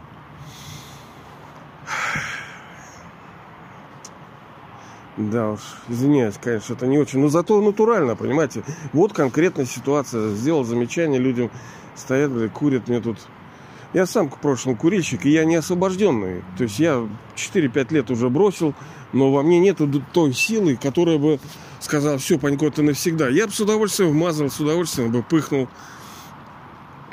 Да 5.16 5.52
уж, 5.52 5.62
извиняюсь, 5.88 6.36
конечно, 6.44 6.74
это 6.74 6.88
не 6.88 6.98
очень. 6.98 7.20
Но 7.20 7.30
зато 7.30 7.62
натурально, 7.62 8.18
понимаете. 8.18 8.64
Вот 8.92 9.14
конкретная 9.14 9.66
ситуация. 9.66 10.32
Сделал 10.32 10.66
замечание 10.66 11.22
людям. 11.22 11.50
Стоят, 11.96 12.32
блядь, 12.32 12.52
курят 12.52 12.90
мне 12.90 13.00
тут. 13.00 13.18
Я 13.94 14.06
сам 14.06 14.28
к 14.28 14.40
прошлому 14.40 14.76
курильщик, 14.76 15.26
и 15.26 15.30
я 15.30 15.46
не 15.46 15.56
освобожденный. 15.56 16.44
То 16.58 16.64
есть 16.64 16.80
я 16.80 17.08
4-5 17.38 17.94
лет 17.94 18.12
уже 18.12 18.30
бросил, 18.30 18.74
но 19.14 19.32
во 19.32 19.42
мне 19.42 19.58
нету 19.58 19.90
той 20.12 20.34
силы, 20.34 20.76
которая 20.76 21.18
бы 21.18 21.40
сказала, 21.80 22.18
все, 22.18 22.38
Панько, 22.38 22.66
это 22.66 22.82
навсегда. 22.82 23.30
Я 23.30 23.48
бы 23.48 23.54
с 23.54 23.60
удовольствием 23.62 24.12
вмазал, 24.12 24.50
с 24.50 24.60
удовольствием 24.60 25.14
бы 25.14 25.24
пыхнул. 25.24 25.70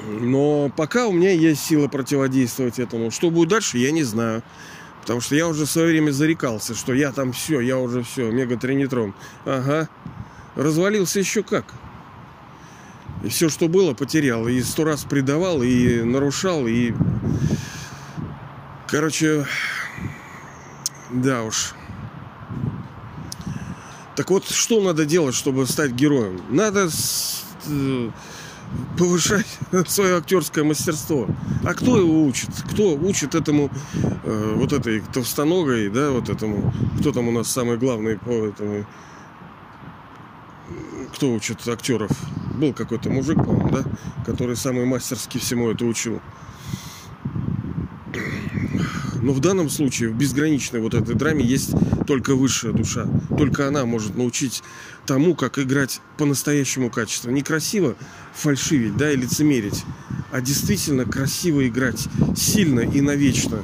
Но 0.09 0.71
пока 0.77 1.07
у 1.07 1.13
меня 1.13 1.31
есть 1.31 1.65
сила 1.65 1.89
противодействовать 1.89 2.79
этому. 2.79 3.11
Что 3.11 3.31
будет 3.31 3.49
дальше, 3.49 3.79
я 3.79 3.91
не 3.93 4.03
знаю. 4.03 4.43
Потому 5.03 5.21
что 5.21 5.35
я 5.35 5.49
уже 5.49 5.65
в 5.67 5.71
свое 5.71 5.89
время 5.89 6.13
зарекался, 6.13 6.75
что 6.75 6.95
я 6.95 7.13
там 7.13 7.33
все, 7.33 7.61
я 7.61 7.79
уже 7.79 8.03
все, 8.03 8.31
мегатренитрон. 8.31 9.15
Ага. 9.45 9.89
Развалился 10.55 11.19
еще 11.19 11.43
как. 11.43 11.65
И 13.25 13.29
все, 13.29 13.49
что 13.49 13.69
было, 13.69 13.95
потерял. 13.95 14.47
И 14.49 14.61
сто 14.63 14.85
раз 14.85 15.05
предавал, 15.05 15.63
и 15.63 16.03
нарушал, 16.03 16.67
и... 16.67 16.93
Короче, 18.89 19.47
да 21.11 21.43
уж. 21.45 21.75
Так 24.17 24.31
вот, 24.31 24.49
что 24.49 24.81
надо 24.83 25.05
делать, 25.05 25.35
чтобы 25.35 25.67
стать 25.67 25.93
героем? 25.93 26.43
Надо 26.51 26.89
э, 27.67 28.11
повышать 28.99 29.47
свое 29.87 30.17
актерское 30.17 30.65
мастерство. 30.65 31.27
А 31.65 31.75
кто 31.75 31.99
его 31.99 32.25
учит? 32.25 32.51
Кто 32.71 32.95
учит 32.95 33.35
этому, 33.35 33.71
э, 34.25 34.55
вот 34.57 34.73
этой 34.73 35.01
товстоногой, 35.01 35.89
да, 35.89 36.11
вот 36.11 36.29
этому, 36.29 36.73
кто 37.01 37.13
там 37.13 37.29
у 37.29 37.33
нас 37.33 37.49
самый 37.49 37.77
главный 37.77 38.19
по 38.19 38.31
этому, 38.31 38.85
кто 41.15 41.33
учит 41.33 41.67
актеров? 41.69 42.11
Был 42.55 42.73
какой-то 42.73 43.11
мужик, 43.11 43.37
по-моему, 43.37 43.71
да, 43.71 43.85
который 44.25 44.57
самый 44.57 44.85
мастерски 44.85 45.39
всему 45.39 45.71
это 45.71 45.85
учил. 45.85 46.21
Но 49.23 49.33
в 49.33 49.41
данном 49.41 49.71
случае, 49.71 50.09
в 50.09 50.17
безграничной 50.17 50.81
вот 50.81 50.95
этой 50.95 51.15
драме 51.15 51.45
есть 51.45 51.71
только 52.07 52.35
высшая 52.35 52.73
душа. 52.73 53.07
Только 53.39 53.69
она 53.69 53.87
может 53.87 54.17
научить 54.17 54.63
тому, 55.07 55.37
как 55.37 55.61
играть 55.61 56.01
по-настоящему 56.19 56.91
качество. 56.91 57.31
Не 57.31 57.43
красиво 57.43 57.95
фальшивить, 58.35 58.97
да, 58.97 59.13
и 59.13 59.17
лицемерить, 59.17 59.85
а 60.33 60.41
действительно 60.41 61.05
красиво 61.05 61.67
играть, 61.67 62.09
сильно 62.37 62.81
и 62.81 63.01
навечно. 63.01 63.61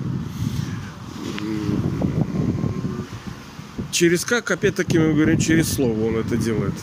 Через 3.91 4.25
как, 4.25 4.49
опять-таки 4.53 4.97
мы 4.97 5.13
говорим, 5.13 5.39
через 5.39 5.73
слово 5.73 6.05
он 6.05 6.17
это 6.19 6.37
делает. 6.37 6.75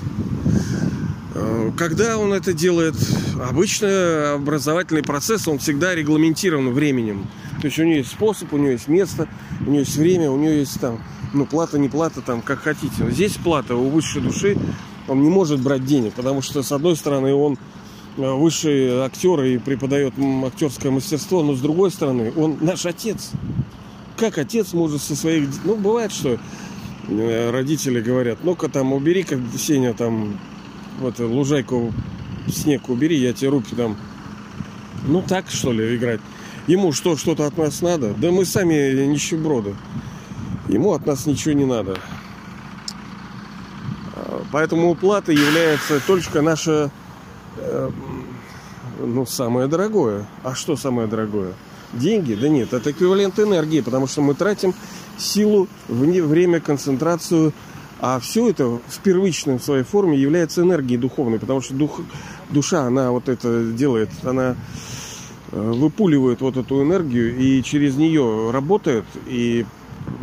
Э, 1.33 1.71
когда 1.77 2.17
он 2.17 2.33
это 2.33 2.51
делает, 2.51 2.95
обычно 3.41 4.33
образовательный 4.33 5.03
процесс, 5.03 5.47
он 5.47 5.59
всегда 5.59 5.95
регламентирован 5.95 6.73
временем. 6.73 7.25
То 7.65 7.67
есть 7.67 7.79
у 7.79 7.83
него 7.83 7.95
есть 7.95 8.11
способ, 8.11 8.53
у 8.53 8.57
него 8.57 8.69
есть 8.73 8.87
место, 8.87 9.27
у 9.65 9.71
нее 9.71 9.79
есть 9.79 9.97
время, 9.97 10.29
у 10.29 10.37
нее 10.37 10.59
есть 10.59 10.79
там, 10.79 11.01
ну, 11.33 11.47
плата, 11.47 11.79
не 11.79 11.89
плата, 11.89 12.21
там, 12.21 12.43
как 12.43 12.59
хотите. 12.59 13.09
Здесь 13.09 13.37
плата 13.37 13.75
у 13.75 13.89
высшей 13.89 14.21
души, 14.21 14.55
он 15.07 15.23
не 15.23 15.29
может 15.31 15.59
брать 15.61 15.83
денег, 15.83 16.13
потому 16.13 16.43
что, 16.43 16.61
с 16.61 16.71
одной 16.71 16.95
стороны, 16.95 17.33
он 17.33 17.57
э, 18.17 18.31
высший 18.31 18.99
актер 18.99 19.41
и 19.45 19.57
преподает 19.57 20.13
актерское 20.45 20.91
мастерство, 20.91 21.41
но 21.41 21.55
с 21.55 21.59
другой 21.59 21.89
стороны, 21.89 22.31
он 22.35 22.57
наш 22.61 22.85
отец. 22.85 23.31
Как 24.15 24.37
отец 24.37 24.73
может 24.73 25.01
со 25.01 25.15
своих... 25.15 25.49
Ну, 25.63 25.75
бывает, 25.75 26.11
что 26.11 26.37
э, 27.07 27.49
родители 27.49 27.99
говорят, 27.99 28.43
ну-ка 28.43 28.69
там 28.69 28.93
убери-ка, 28.93 29.39
Сеня, 29.57 29.95
там, 29.95 30.39
вот 30.99 31.17
лужайку, 31.17 31.91
снег 32.47 32.89
убери, 32.89 33.17
я 33.17 33.33
тебе 33.33 33.49
руки 33.49 33.73
дам. 33.73 33.97
Ну, 35.07 35.23
так, 35.27 35.49
что 35.49 35.71
ли, 35.71 35.95
играть. 35.95 36.21
Ему 36.67 36.93
что, 36.93 37.15
что-то 37.15 37.45
от 37.45 37.57
нас 37.57 37.81
надо? 37.81 38.13
Да 38.13 38.31
мы 38.31 38.45
сами 38.45 39.05
нищеброды. 39.05 39.75
Ему 40.67 40.93
от 40.93 41.05
нас 41.05 41.25
ничего 41.25 41.53
не 41.53 41.65
надо. 41.65 41.97
Поэтому 44.51 44.89
уплата 44.89 45.31
является 45.31 45.99
только 46.07 46.41
наше, 46.41 46.89
э, 47.57 47.89
ну, 48.99 49.25
самое 49.25 49.67
дорогое. 49.67 50.27
А 50.43 50.55
что 50.55 50.75
самое 50.75 51.07
дорогое? 51.07 51.53
Деньги? 51.93 52.33
Да 52.33 52.47
нет, 52.47 52.73
это 52.73 52.91
эквивалент 52.91 53.39
энергии, 53.39 53.81
потому 53.81 54.07
что 54.07 54.21
мы 54.21 54.33
тратим 54.33 54.73
силу, 55.17 55.67
время, 55.87 56.59
концентрацию, 56.59 57.53
а 57.99 58.19
все 58.19 58.49
это 58.49 58.65
в 58.65 58.99
первичной 59.03 59.59
своей 59.59 59.83
форме 59.83 60.17
является 60.17 60.61
энергией 60.61 60.97
духовной, 60.97 61.39
потому 61.39 61.61
что 61.61 61.73
дух, 61.73 62.01
душа, 62.49 62.83
она 62.83 63.11
вот 63.11 63.29
это 63.29 63.71
делает, 63.71 64.09
она 64.23 64.55
выпуливает 65.55 66.41
вот 66.41 66.57
эту 66.57 66.83
энергию 66.83 67.35
и 67.37 67.63
через 67.63 67.95
нее 67.95 68.51
работает, 68.51 69.05
и 69.25 69.65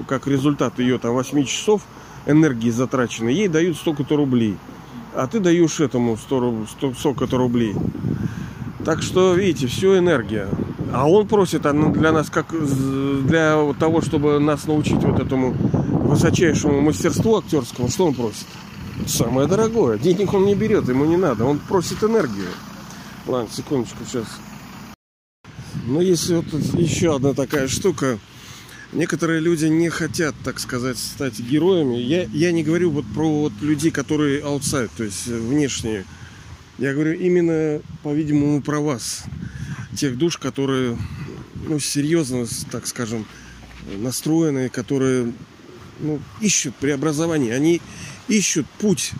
как 0.06 0.26
результат 0.26 0.78
ее 0.78 0.98
там 0.98 1.14
8 1.14 1.44
часов 1.44 1.82
энергии 2.26 2.70
затраченной, 2.70 3.34
ей 3.34 3.48
дают 3.48 3.76
столько-то 3.76 4.16
рублей. 4.16 4.56
А 5.14 5.26
ты 5.26 5.40
даешь 5.40 5.80
этому 5.80 6.16
100, 6.16 6.66
100, 6.78 6.94
столько-то 6.94 7.36
рублей. 7.36 7.74
Так 8.84 9.02
что, 9.02 9.34
видите, 9.34 9.66
все 9.66 9.98
энергия. 9.98 10.48
А 10.92 11.08
он 11.08 11.26
просит 11.26 11.62
для 11.62 12.12
нас, 12.12 12.28
как 12.30 12.54
для 13.26 13.72
того, 13.78 14.02
чтобы 14.02 14.38
нас 14.38 14.66
научить 14.66 15.02
вот 15.02 15.18
этому 15.18 15.52
высочайшему 15.52 16.80
мастерству 16.80 17.38
актерскому, 17.38 17.88
что 17.88 18.06
он 18.06 18.14
просит? 18.14 18.46
Самое 19.06 19.48
дорогое. 19.48 19.98
Денег 19.98 20.34
он 20.34 20.44
не 20.44 20.54
берет, 20.54 20.88
ему 20.88 21.04
не 21.06 21.16
надо. 21.16 21.44
Он 21.44 21.58
просит 21.58 22.02
энергию. 22.04 22.48
Ладно, 23.26 23.48
секундочку, 23.50 24.04
сейчас. 24.06 24.26
Ну, 25.84 26.00
если 26.00 26.36
вот 26.36 26.46
еще 26.74 27.16
одна 27.16 27.34
такая 27.34 27.68
штука. 27.68 28.18
Некоторые 28.92 29.40
люди 29.40 29.64
не 29.66 29.88
хотят, 29.88 30.34
так 30.44 30.60
сказать, 30.60 30.98
стать 30.98 31.40
героями. 31.40 31.96
Я, 31.96 32.24
я 32.24 32.52
не 32.52 32.62
говорю 32.62 32.90
вот 32.90 33.06
про 33.14 33.26
вот 33.26 33.52
людей, 33.62 33.90
которые 33.90 34.42
outside, 34.42 34.90
то 34.96 35.02
есть 35.02 35.26
внешние. 35.26 36.04
Я 36.78 36.92
говорю 36.92 37.14
именно, 37.14 37.80
по-видимому, 38.02 38.60
про 38.60 38.80
вас. 38.80 39.24
Тех 39.96 40.18
душ, 40.18 40.36
которые, 40.36 40.98
ну, 41.66 41.80
серьезно, 41.80 42.46
так 42.70 42.86
скажем, 42.86 43.26
настроенные, 43.96 44.68
которые 44.68 45.32
ну, 46.00 46.20
ищут 46.40 46.74
преобразование, 46.76 47.54
они 47.54 47.80
ищут 48.28 48.66
путь. 48.78 49.12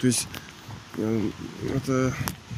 То 0.00 0.06
есть 0.06 0.26
э, 0.96 1.30
это 1.76 2.14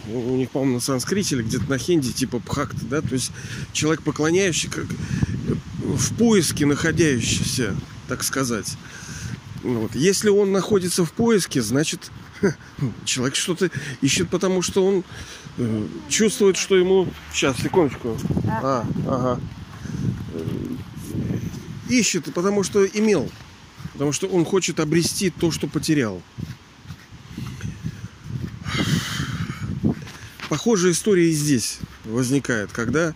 у 0.09 0.37
них, 0.37 0.50
по-моему, 0.50 0.75
на 0.75 0.80
санскрите 0.80 1.37
или 1.37 1.42
где-то 1.42 1.69
на 1.69 1.78
хинди, 1.78 2.12
типа 2.12 2.40
пхакта, 2.40 2.85
да, 2.85 3.00
то 3.00 3.14
есть 3.14 3.33
человек 3.73 4.02
поклоняющий, 4.02 4.69
как 4.69 4.87
в 5.83 6.14
поиске 6.16 6.66
находящийся, 6.66 7.75
так 8.09 8.23
сказать. 8.23 8.76
Вот. 9.62 9.95
Если 9.95 10.30
он 10.30 10.52
находится 10.52 11.04
в 11.04 11.12
поиске, 11.12 11.61
значит, 11.61 12.11
человек 13.04 13.35
что-то 13.35 13.71
ищет, 14.00 14.30
потому 14.30 14.62
что 14.62 14.87
он 14.87 15.04
э, 15.58 15.86
чувствует, 16.08 16.56
что 16.56 16.76
ему... 16.76 17.08
Сейчас, 17.32 17.58
секундочку. 17.58 18.17
А, 18.47 18.86
ага. 19.06 19.41
Э, 20.32 20.47
ищет, 21.91 22.32
потому 22.32 22.63
что 22.63 22.86
имел. 22.86 23.30
Потому 23.93 24.13
что 24.13 24.28
он 24.28 24.45
хочет 24.45 24.80
обрести 24.80 25.30
то, 25.30 25.50
что 25.50 25.67
потерял. 25.67 26.23
Похожая 30.50 30.91
история 30.91 31.30
и 31.30 31.32
здесь 31.32 31.78
возникает, 32.04 32.73
когда, 32.73 33.15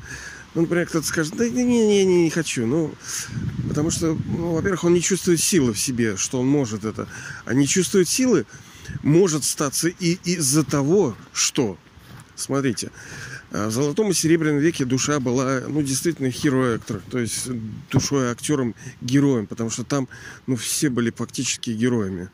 ну, 0.54 0.62
например, 0.62 0.86
кто-то 0.86 1.04
скажет, 1.04 1.34
да 1.36 1.48
не, 1.48 1.64
не, 1.64 2.04
не, 2.04 2.22
не 2.22 2.30
хочу, 2.30 2.64
ну, 2.64 2.94
потому 3.68 3.90
что, 3.90 4.16
ну, 4.24 4.52
во-первых, 4.52 4.84
он 4.84 4.94
не 4.94 5.02
чувствует 5.02 5.40
силы 5.40 5.72
в 5.72 5.80
себе, 5.80 6.16
что 6.16 6.38
он 6.38 6.46
может 6.46 6.84
это, 6.84 7.08
а 7.44 7.52
не 7.52 7.66
чувствует 7.66 8.08
силы, 8.08 8.46
может 9.02 9.42
статься 9.42 9.88
и 9.88 10.16
из-за 10.22 10.62
того, 10.62 11.16
что, 11.32 11.76
смотрите, 12.36 12.92
а 13.50 13.66
в 13.66 13.72
золотом 13.72 14.12
и 14.12 14.14
серебряном 14.14 14.60
веке 14.60 14.84
душа 14.84 15.18
была, 15.18 15.62
ну, 15.66 15.82
действительно, 15.82 16.28
actor, 16.28 17.02
то 17.10 17.18
есть 17.18 17.48
душой 17.90 18.30
актером, 18.30 18.76
героем, 19.00 19.48
потому 19.48 19.70
что 19.70 19.82
там, 19.82 20.08
ну, 20.46 20.54
все 20.54 20.88
были 20.88 21.10
фактически 21.10 21.70
героями. 21.70 22.30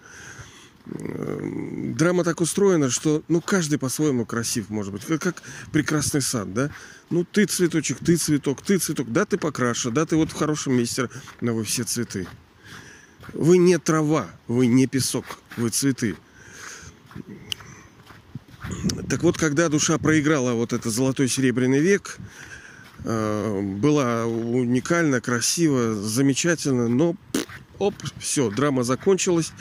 Драма 0.91 2.25
так 2.25 2.41
устроена, 2.41 2.91
что, 2.91 3.23
ну, 3.29 3.41
каждый 3.41 3.79
по-своему 3.79 4.25
красив, 4.25 4.71
может 4.71 4.93
быть, 4.93 5.05
как, 5.05 5.23
как 5.23 5.43
прекрасный 5.73 6.21
сад, 6.21 6.53
да? 6.53 6.71
Ну, 7.11 7.25
ты 7.25 7.45
цветочек, 7.47 7.99
ты 7.99 8.17
цветок, 8.17 8.63
ты 8.63 8.79
цветок, 8.79 9.13
да, 9.13 9.25
ты 9.25 9.39
покраша, 9.39 9.91
да, 9.91 10.05
ты 10.07 10.17
вот 10.17 10.31
в 10.31 10.35
хорошем 10.35 10.75
месте, 10.75 11.09
но 11.41 11.55
вы 11.55 11.65
все 11.65 11.85
цветы. 11.85 12.27
Вы 13.35 13.59
не 13.59 13.79
трава, 13.79 14.29
вы 14.49 14.67
не 14.67 14.87
песок, 14.87 15.25
вы 15.57 15.69
цветы. 15.71 16.17
Так 19.09 19.23
вот, 19.23 19.39
когда 19.39 19.69
душа 19.69 19.99
проиграла 19.99 20.55
вот 20.55 20.73
этот 20.73 20.93
золотой 20.93 21.29
серебряный 21.29 21.81
век, 21.81 22.17
э, 23.05 23.61
была 23.61 24.27
уникально, 24.27 25.21
красиво, 25.21 25.95
замечательно, 25.95 26.89
но 26.89 27.17
оп, 27.79 27.95
все, 28.19 28.51
драма 28.51 28.83
закончилась. 28.83 29.53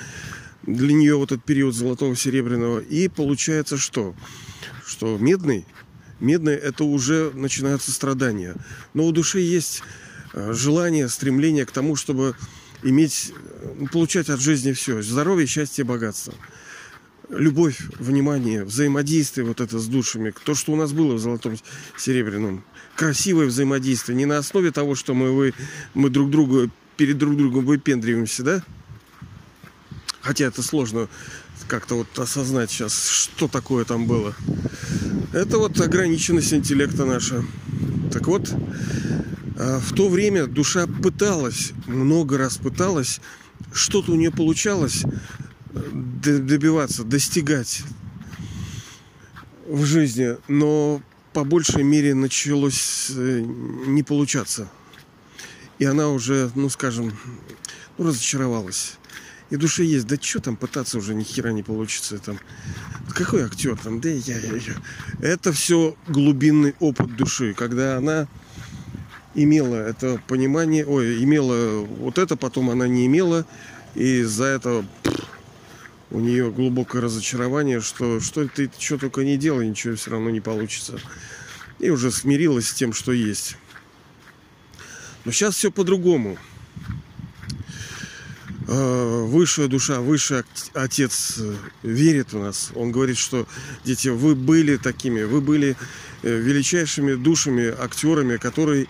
Для 0.64 0.94
нее 0.94 1.16
вот 1.16 1.32
этот 1.32 1.46
период 1.46 1.76
золотого 1.76 2.16
серебряного. 2.16 2.80
И 2.80 3.08
получается 3.08 3.78
что? 3.78 4.16
Что 4.86 5.18
медный, 5.18 5.66
медный 6.20 6.56
это 6.56 6.84
уже 6.84 7.32
начинаются 7.34 7.92
страдания. 7.92 8.56
Но 8.94 9.06
у 9.06 9.12
души 9.12 9.40
есть 9.40 9.82
э, 10.34 10.54
желание, 10.54 11.08
стремление 11.10 11.66
к 11.66 11.72
тому, 11.72 11.96
чтобы 11.96 12.36
иметь, 12.84 13.32
э, 13.34 13.86
получать 13.92 14.30
от 14.30 14.42
жизни 14.42 14.74
все. 14.74 15.02
Здоровье, 15.02 15.48
счастье, 15.48 15.84
богатство 15.84 16.34
любовь, 17.30 17.80
внимание, 18.00 18.64
взаимодействие 18.64 19.46
вот 19.46 19.62
это 19.62 19.80
с 19.80 19.88
душами, 19.88 20.34
то, 20.44 20.56
что 20.56 20.74
у 20.74 20.76
нас 20.76 20.94
было 20.94 21.14
в 21.14 21.20
золотом 21.20 21.58
серебряном. 21.98 22.64
Красивое 22.96 23.46
взаимодействие, 23.46 24.18
не 24.18 24.26
на 24.26 24.38
основе 24.38 24.72
того, 24.72 24.96
что 24.96 25.14
мы, 25.14 25.32
вы, 25.32 25.54
мы 25.94 26.10
друг 26.10 26.30
другу 26.30 26.70
перед 26.98 27.18
друг 27.18 27.38
другом 27.38 27.66
выпендриваемся, 27.66 28.44
да? 28.44 28.64
Хотя 30.22 30.46
это 30.46 30.62
сложно 30.62 31.08
как-то 31.68 31.96
вот 31.96 32.20
осознать 32.20 32.72
сейчас, 32.72 33.08
что 33.08 33.48
такое 33.48 33.86
там 33.86 34.06
было. 34.06 34.36
Это 35.34 35.58
вот 35.58 35.80
ограниченность 35.80 36.54
интеллекта 36.54 37.06
наша. 37.06 37.44
Так 38.12 38.28
вот, 38.28 38.52
а, 39.58 39.80
в 39.80 39.94
то 39.94 40.10
время 40.10 40.48
душа 40.48 40.88
пыталась, 40.88 41.72
много 41.86 42.38
раз 42.38 42.58
пыталась, 42.58 43.22
что-то 43.72 44.12
у 44.12 44.16
нее 44.16 44.32
получалось, 44.32 45.04
добиваться, 45.72 47.04
достигать 47.04 47.84
в 49.68 49.86
жизни, 49.86 50.38
но 50.48 51.02
по 51.34 51.44
большей 51.44 51.84
мере 51.84 52.16
началось 52.16 53.12
э, 53.16 53.42
не 53.86 54.02
получаться. 54.02 54.70
И 55.78 55.86
она 55.86 56.10
уже, 56.10 56.52
ну 56.56 56.70
скажем, 56.70 57.14
ну, 57.98 58.08
разочаровалась. 58.08 58.99
И 59.50 59.56
душе 59.56 59.84
есть, 59.84 60.06
да 60.08 60.16
что 60.22 60.40
там 60.40 60.56
пытаться 60.56 60.98
уже 60.98 61.16
ни 61.16 61.24
хера 61.24 61.52
не 61.52 61.64
получится 61.64 62.20
там. 62.20 62.40
Какой 63.16 63.44
актер 63.44 63.78
там, 63.78 64.00
да 64.00 64.10
я, 64.10 64.38
я, 64.38 64.56
я. 64.56 64.76
Это 65.22 65.52
все 65.52 65.96
глубинный 66.08 66.76
опыт 66.80 67.16
души, 67.16 67.54
когда 67.54 67.98
она 67.98 68.28
имела 69.34 69.76
это 69.76 70.22
понимание, 70.28 70.86
ой, 70.86 71.24
имела 71.24 71.80
вот 71.80 72.18
это, 72.18 72.36
потом 72.36 72.70
она 72.70 72.88
не 72.88 73.08
имела, 73.08 73.46
и 73.96 74.20
из-за 74.20 74.46
этого 74.46 74.86
у 76.12 76.20
нее 76.20 76.52
глубокое 76.52 77.02
разочарование, 77.02 77.82
что 77.82 78.20
что 78.20 78.48
ты 78.48 78.70
что 78.78 78.98
только 78.98 79.24
не 79.24 79.38
делай, 79.38 79.68
ничего 79.68 79.96
все 79.96 80.12
равно 80.12 80.30
не 80.30 80.42
получится. 80.42 81.00
И 81.80 81.90
уже 81.90 82.12
смирилась 82.12 82.68
с 82.68 82.74
тем, 82.74 82.94
что 82.94 83.12
есть. 83.14 83.56
Но 85.26 85.32
сейчас 85.32 85.56
все 85.56 85.72
по-другому. 85.72 86.38
А, 88.72 89.26
высшая 89.26 89.68
душа, 89.68 90.00
высший 90.00 90.44
отец 90.76 91.40
э, 91.40 91.56
верит 91.82 92.34
в 92.34 92.38
нас. 92.38 92.70
Он 92.76 92.92
говорит, 92.92 93.18
что 93.18 93.48
дети, 93.84 94.10
вы 94.10 94.36
были 94.36 94.78
такими, 94.78 95.24
вы 95.24 95.42
были 95.42 95.76
э, 96.22 96.38
величайшими 96.38 97.16
душами, 97.16 97.74
актерами, 97.76 98.38
которые 98.38 98.86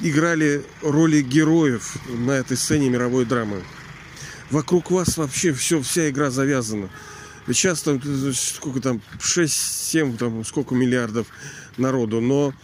играли 0.00 0.64
роли 0.80 1.20
героев 1.20 1.96
на 2.08 2.30
этой 2.30 2.56
сцене 2.56 2.88
мировой 2.88 3.26
драмы. 3.26 3.62
Вокруг 4.50 4.90
вас 4.90 5.18
вообще 5.18 5.52
все, 5.52 5.82
вся 5.82 6.08
игра 6.08 6.30
завязана. 6.30 6.88
Сейчас 7.46 7.82
там 7.82 8.00
сколько 8.32 8.80
там 8.80 9.02
6-7 9.18 10.16
там 10.16 10.46
сколько 10.46 10.74
миллиардов 10.74 11.26
народу, 11.76 12.22
но 12.22 12.54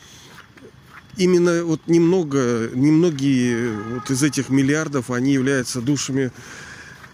именно 1.17 1.65
вот 1.65 1.81
немного, 1.87 2.71
немногие 2.75 3.73
вот 3.73 4.11
из 4.11 4.23
этих 4.23 4.49
миллиардов, 4.49 5.11
они 5.11 5.33
являются 5.33 5.81
душами 5.81 6.33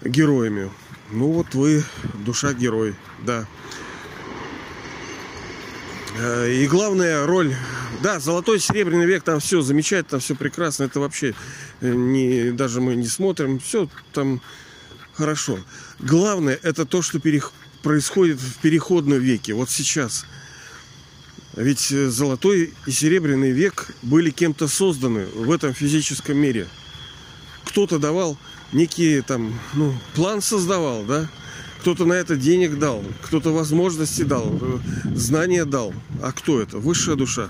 героями. 0.02 0.70
Ну 1.10 1.32
вот 1.32 1.54
вы 1.54 1.84
душа 2.24 2.52
герой, 2.52 2.94
да. 3.24 3.46
Э, 6.18 6.50
и 6.50 6.66
главная 6.66 7.26
роль, 7.26 7.54
да, 8.02 8.18
золотой 8.20 8.58
серебряный 8.58 9.06
век, 9.06 9.22
там 9.22 9.40
все 9.40 9.60
замечательно, 9.60 10.18
все 10.18 10.34
прекрасно, 10.34 10.84
это 10.84 11.00
вообще 11.00 11.34
э, 11.80 11.92
не, 11.92 12.50
даже 12.52 12.80
мы 12.80 12.96
не 12.96 13.06
смотрим, 13.06 13.58
все 13.60 13.88
там 14.12 14.40
хорошо. 15.14 15.58
Главное, 16.00 16.58
это 16.62 16.86
то, 16.86 17.02
что 17.02 17.20
перех, 17.20 17.52
происходит 17.82 18.40
в 18.40 18.58
переходном 18.60 19.18
веке, 19.18 19.54
вот 19.54 19.70
сейчас. 19.70 20.26
Ведь 21.56 21.90
э, 21.90 22.08
золотой 22.10 22.74
и 22.86 22.90
серебряный 22.90 23.50
век 23.50 23.88
были 24.02 24.30
кем-то 24.30 24.68
созданы 24.68 25.26
в 25.34 25.50
этом 25.50 25.72
физическом 25.72 26.36
мире. 26.36 26.68
Кто-то 27.64 27.98
давал 27.98 28.36
некий 28.72 29.22
там, 29.22 29.58
ну, 29.74 29.94
план 30.14 30.42
создавал, 30.42 31.04
да, 31.04 31.28
кто-то 31.80 32.04
на 32.04 32.14
это 32.14 32.36
денег 32.36 32.78
дал, 32.78 33.02
кто-то 33.22 33.52
возможности 33.52 34.22
дал, 34.22 34.58
знания 35.14 35.64
дал. 35.64 35.94
А 36.22 36.32
кто 36.32 36.60
это? 36.60 36.78
Высшая 36.78 37.16
душа. 37.16 37.48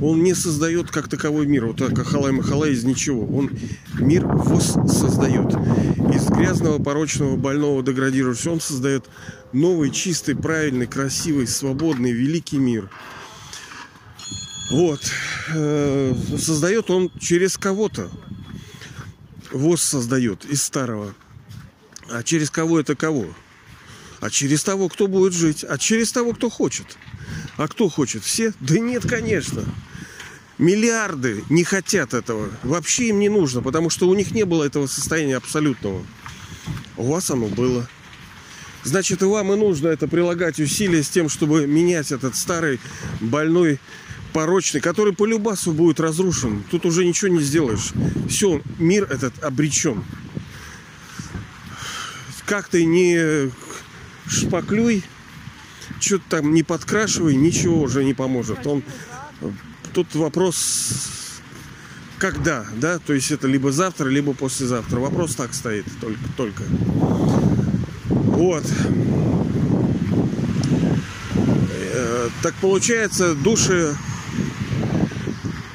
Он 0.00 0.22
не 0.22 0.34
создает 0.34 0.90
как 0.90 1.08
таковой 1.08 1.46
мир, 1.46 1.66
вот 1.66 1.78
как 1.78 1.98
Ахалай 1.98 2.32
Махалай 2.32 2.72
из 2.72 2.84
ничего. 2.84 3.26
Он 3.26 3.50
мир 3.98 4.24
воссоздает. 4.24 5.52
Из 6.14 6.26
грязного, 6.28 6.82
порочного, 6.82 7.36
больного, 7.36 7.82
деградирующего 7.82 8.52
он 8.52 8.60
создает 8.60 9.06
новый, 9.52 9.90
чистый, 9.90 10.36
правильный, 10.36 10.86
красивый, 10.86 11.46
свободный, 11.46 12.12
великий 12.12 12.58
мир. 12.58 12.88
Вот. 14.70 15.00
Э, 15.54 16.14
создает 16.38 16.90
он 16.90 17.10
через 17.20 17.56
кого-то. 17.56 18.10
ВОЗ 19.52 19.82
создает 19.82 20.44
из 20.44 20.62
старого. 20.62 21.14
А 22.10 22.22
через 22.22 22.50
кого 22.50 22.80
это 22.80 22.94
кого? 22.96 23.26
а 24.20 24.30
через 24.30 24.64
того, 24.64 24.88
кто 24.88 25.06
будет 25.06 25.32
жить, 25.32 25.64
а 25.68 25.78
через 25.78 26.12
того, 26.12 26.32
кто 26.32 26.48
хочет. 26.48 26.96
А 27.56 27.68
кто 27.68 27.88
хочет? 27.88 28.22
Все? 28.24 28.52
Да 28.60 28.78
нет, 28.78 29.08
конечно. 29.08 29.64
Миллиарды 30.58 31.44
не 31.50 31.64
хотят 31.64 32.14
этого. 32.14 32.50
Вообще 32.62 33.08
им 33.08 33.18
не 33.18 33.28
нужно, 33.28 33.62
потому 33.62 33.90
что 33.90 34.08
у 34.08 34.14
них 34.14 34.32
не 34.32 34.44
было 34.44 34.64
этого 34.64 34.86
состояния 34.86 35.36
абсолютного. 35.36 36.04
У 36.96 37.04
вас 37.10 37.30
оно 37.30 37.46
было. 37.46 37.86
Значит, 38.84 39.20
и 39.22 39.24
вам 39.26 39.52
и 39.52 39.56
нужно 39.56 39.88
это 39.88 40.06
прилагать 40.08 40.60
усилия 40.60 41.02
с 41.02 41.08
тем, 41.08 41.28
чтобы 41.28 41.66
менять 41.66 42.12
этот 42.12 42.36
старый, 42.36 42.80
больной, 43.20 43.80
порочный, 44.36 44.82
который 44.82 45.14
по 45.14 45.24
любасу 45.24 45.72
будет 45.72 45.98
разрушен. 45.98 46.62
Тут 46.70 46.84
уже 46.84 47.06
ничего 47.06 47.30
не 47.30 47.40
сделаешь. 47.40 47.92
Все, 48.28 48.60
мир 48.78 49.04
этот 49.10 49.42
обречен. 49.42 50.04
Как 52.44 52.68
ты 52.68 52.84
не 52.84 53.50
шпаклюй, 54.28 55.02
что-то 56.00 56.24
там 56.28 56.52
не 56.52 56.62
подкрашивай, 56.62 57.34
ничего 57.34 57.80
уже 57.80 58.04
не 58.04 58.12
поможет. 58.12 58.66
Он 58.66 58.82
тут 59.94 60.14
вопрос 60.14 61.08
когда, 62.18 62.66
да, 62.76 62.98
то 62.98 63.14
есть 63.14 63.30
это 63.30 63.46
либо 63.46 63.72
завтра, 63.72 64.10
либо 64.10 64.34
послезавтра. 64.34 65.00
Вопрос 65.00 65.34
так 65.34 65.54
стоит 65.54 65.86
только, 65.98 66.20
только. 66.36 66.62
Вот. 68.10 68.64
Э, 71.94 72.28
так 72.42 72.52
получается, 72.56 73.34
души... 73.34 73.96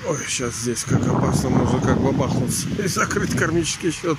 Ой, 0.06 0.18
сейчас 0.28 0.56
здесь 0.56 0.84
как 0.84 1.06
опасно, 1.08 1.50
можно 1.50 1.80
как 1.80 2.02
бабахнуться 2.02 2.68
и 2.84 2.88
закрыть 2.88 3.36
кармический 3.36 3.92
счет 3.92 4.18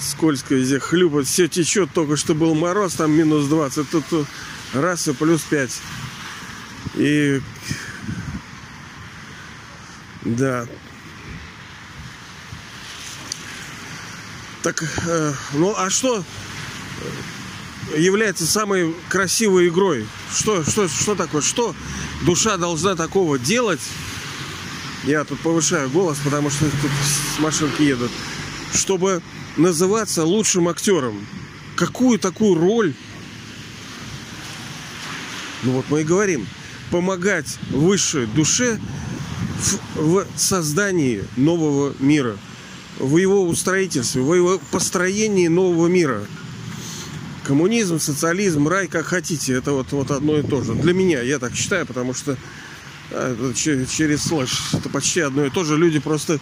скользко 0.00 0.54
везде 0.54 0.78
хлюпает, 0.78 1.26
все 1.26 1.48
течет, 1.48 1.90
только 1.92 2.16
что 2.16 2.34
был 2.34 2.54
мороз, 2.54 2.94
там 2.94 3.12
минус 3.12 3.46
20, 3.46 3.90
тут, 3.90 4.04
раз 4.72 5.08
и 5.08 5.12
плюс 5.12 5.42
5. 5.42 5.70
И 6.96 7.40
да. 10.24 10.66
Так, 14.62 14.82
э, 15.06 15.32
ну 15.54 15.74
а 15.76 15.90
что 15.90 16.24
является 17.96 18.46
самой 18.46 18.94
красивой 19.08 19.68
игрой? 19.68 20.06
Что, 20.32 20.64
что, 20.64 20.88
что 20.88 21.14
такое? 21.14 21.40
Что 21.40 21.74
душа 22.22 22.56
должна 22.56 22.94
такого 22.94 23.38
делать? 23.38 23.80
Я 25.08 25.24
тут 25.24 25.40
повышаю 25.40 25.88
голос, 25.88 26.18
потому 26.22 26.50
что 26.50 26.66
тут 26.66 26.90
машинки 27.38 27.80
едут. 27.80 28.10
Чтобы 28.74 29.22
называться 29.56 30.22
лучшим 30.22 30.68
актером. 30.68 31.26
Какую 31.76 32.18
такую 32.18 32.60
роль? 32.60 32.92
Ну 35.62 35.72
вот 35.72 35.86
мы 35.88 36.02
и 36.02 36.04
говорим. 36.04 36.46
Помогать 36.90 37.58
высшей 37.70 38.26
душе 38.26 38.78
в, 39.94 40.26
в 40.26 40.26
создании 40.36 41.24
нового 41.36 41.94
мира. 42.00 42.36
В 42.98 43.16
его 43.16 43.48
устроительстве, 43.48 44.20
в 44.20 44.34
его 44.34 44.60
построении 44.70 45.48
нового 45.48 45.86
мира. 45.86 46.20
Коммунизм, 47.44 47.98
социализм, 47.98 48.68
рай, 48.68 48.88
как 48.88 49.06
хотите, 49.06 49.54
это 49.54 49.72
вот, 49.72 49.90
вот 49.92 50.10
одно 50.10 50.36
и 50.36 50.42
то 50.42 50.62
же. 50.62 50.74
Для 50.74 50.92
меня, 50.92 51.22
я 51.22 51.38
так 51.38 51.54
считаю, 51.54 51.86
потому 51.86 52.12
что 52.12 52.36
через 53.54 54.22
слэш 54.22 54.74
это 54.74 54.88
почти 54.88 55.20
одно 55.20 55.44
и 55.44 55.50
то 55.50 55.64
же. 55.64 55.76
Люди 55.76 55.98
просто, 55.98 56.38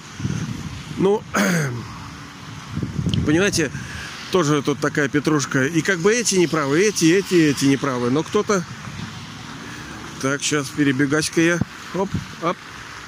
ну, 0.96 1.22
Понимаете, 3.26 3.72
тоже 4.30 4.62
тут 4.62 4.78
такая 4.78 5.08
петрушка. 5.08 5.66
И 5.66 5.82
как 5.82 5.98
бы 5.98 6.14
эти 6.14 6.36
неправы, 6.36 6.80
эти, 6.80 7.06
эти, 7.06 7.34
эти 7.34 7.64
неправы. 7.64 8.10
Но 8.10 8.22
кто-то... 8.22 8.64
Так, 10.22 10.42
сейчас 10.42 10.68
перебегать-ка 10.68 11.40
я. 11.40 11.58
Оп, 11.94 12.08
оп, 12.42 12.56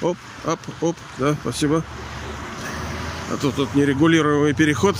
оп, 0.01 0.17
оп, 0.45 0.59
оп. 0.81 0.97
Да, 1.17 1.35
спасибо. 1.41 1.85
А 3.31 3.37
то 3.37 3.51
тут 3.51 3.73
нерегулируемый 3.75 4.53
переход. 4.53 4.97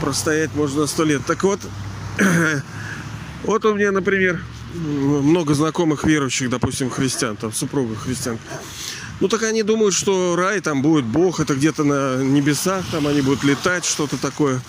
Простоять 0.00 0.54
можно 0.54 0.86
сто 0.86 1.04
лет. 1.04 1.26
Так 1.26 1.42
вот, 1.42 1.60
вот 3.42 3.64
у 3.64 3.74
меня, 3.74 3.90
например, 3.90 4.40
много 4.74 5.54
знакомых 5.54 6.04
верующих, 6.04 6.50
допустим, 6.50 6.90
христиан, 6.90 7.36
там 7.36 7.52
супруга 7.52 7.94
христиан. 7.94 8.38
Ну 9.20 9.28
так 9.28 9.42
они 9.44 9.62
думают, 9.62 9.94
что 9.94 10.34
рай 10.36 10.60
там 10.60 10.82
будет 10.82 11.04
Бог, 11.04 11.40
это 11.40 11.54
где-то 11.54 11.84
на 11.84 12.22
небесах, 12.22 12.84
там 12.90 13.06
они 13.06 13.20
будут 13.20 13.44
летать, 13.44 13.84
что-то 13.84 14.16
такое. 14.16 14.60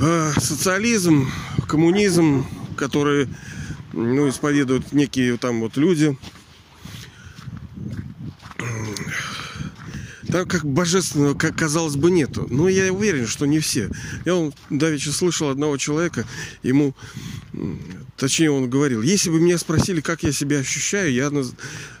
А, 0.00 0.32
социализм, 0.40 1.30
коммунизм, 1.66 2.46
которые 2.76 3.28
ну, 3.92 4.28
исповедуют 4.28 4.92
некие 4.92 5.36
там 5.36 5.60
вот 5.60 5.76
люди. 5.76 6.16
Так 10.28 10.48
как 10.48 10.64
божественного, 10.64 11.34
как 11.34 11.56
казалось 11.56 11.96
бы, 11.96 12.10
нету. 12.10 12.46
Но 12.50 12.68
я 12.68 12.92
уверен, 12.92 13.26
что 13.26 13.46
не 13.46 13.60
все. 13.60 13.90
Я 14.24 14.34
он 14.34 14.52
давеча 14.70 15.10
слышал 15.10 15.48
одного 15.48 15.76
человека, 15.78 16.26
ему 16.62 16.94
Точнее, 18.16 18.50
он 18.50 18.68
говорил, 18.68 19.00
если 19.02 19.30
бы 19.30 19.40
меня 19.40 19.58
спросили, 19.58 20.00
как 20.00 20.24
я 20.24 20.32
себя 20.32 20.58
ощущаю, 20.58 21.12
я 21.12 21.30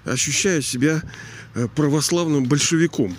ощущаю 0.04 0.62
себя 0.62 1.02
э, 1.54 1.68
православным 1.74 2.44
большевиком. 2.44 3.16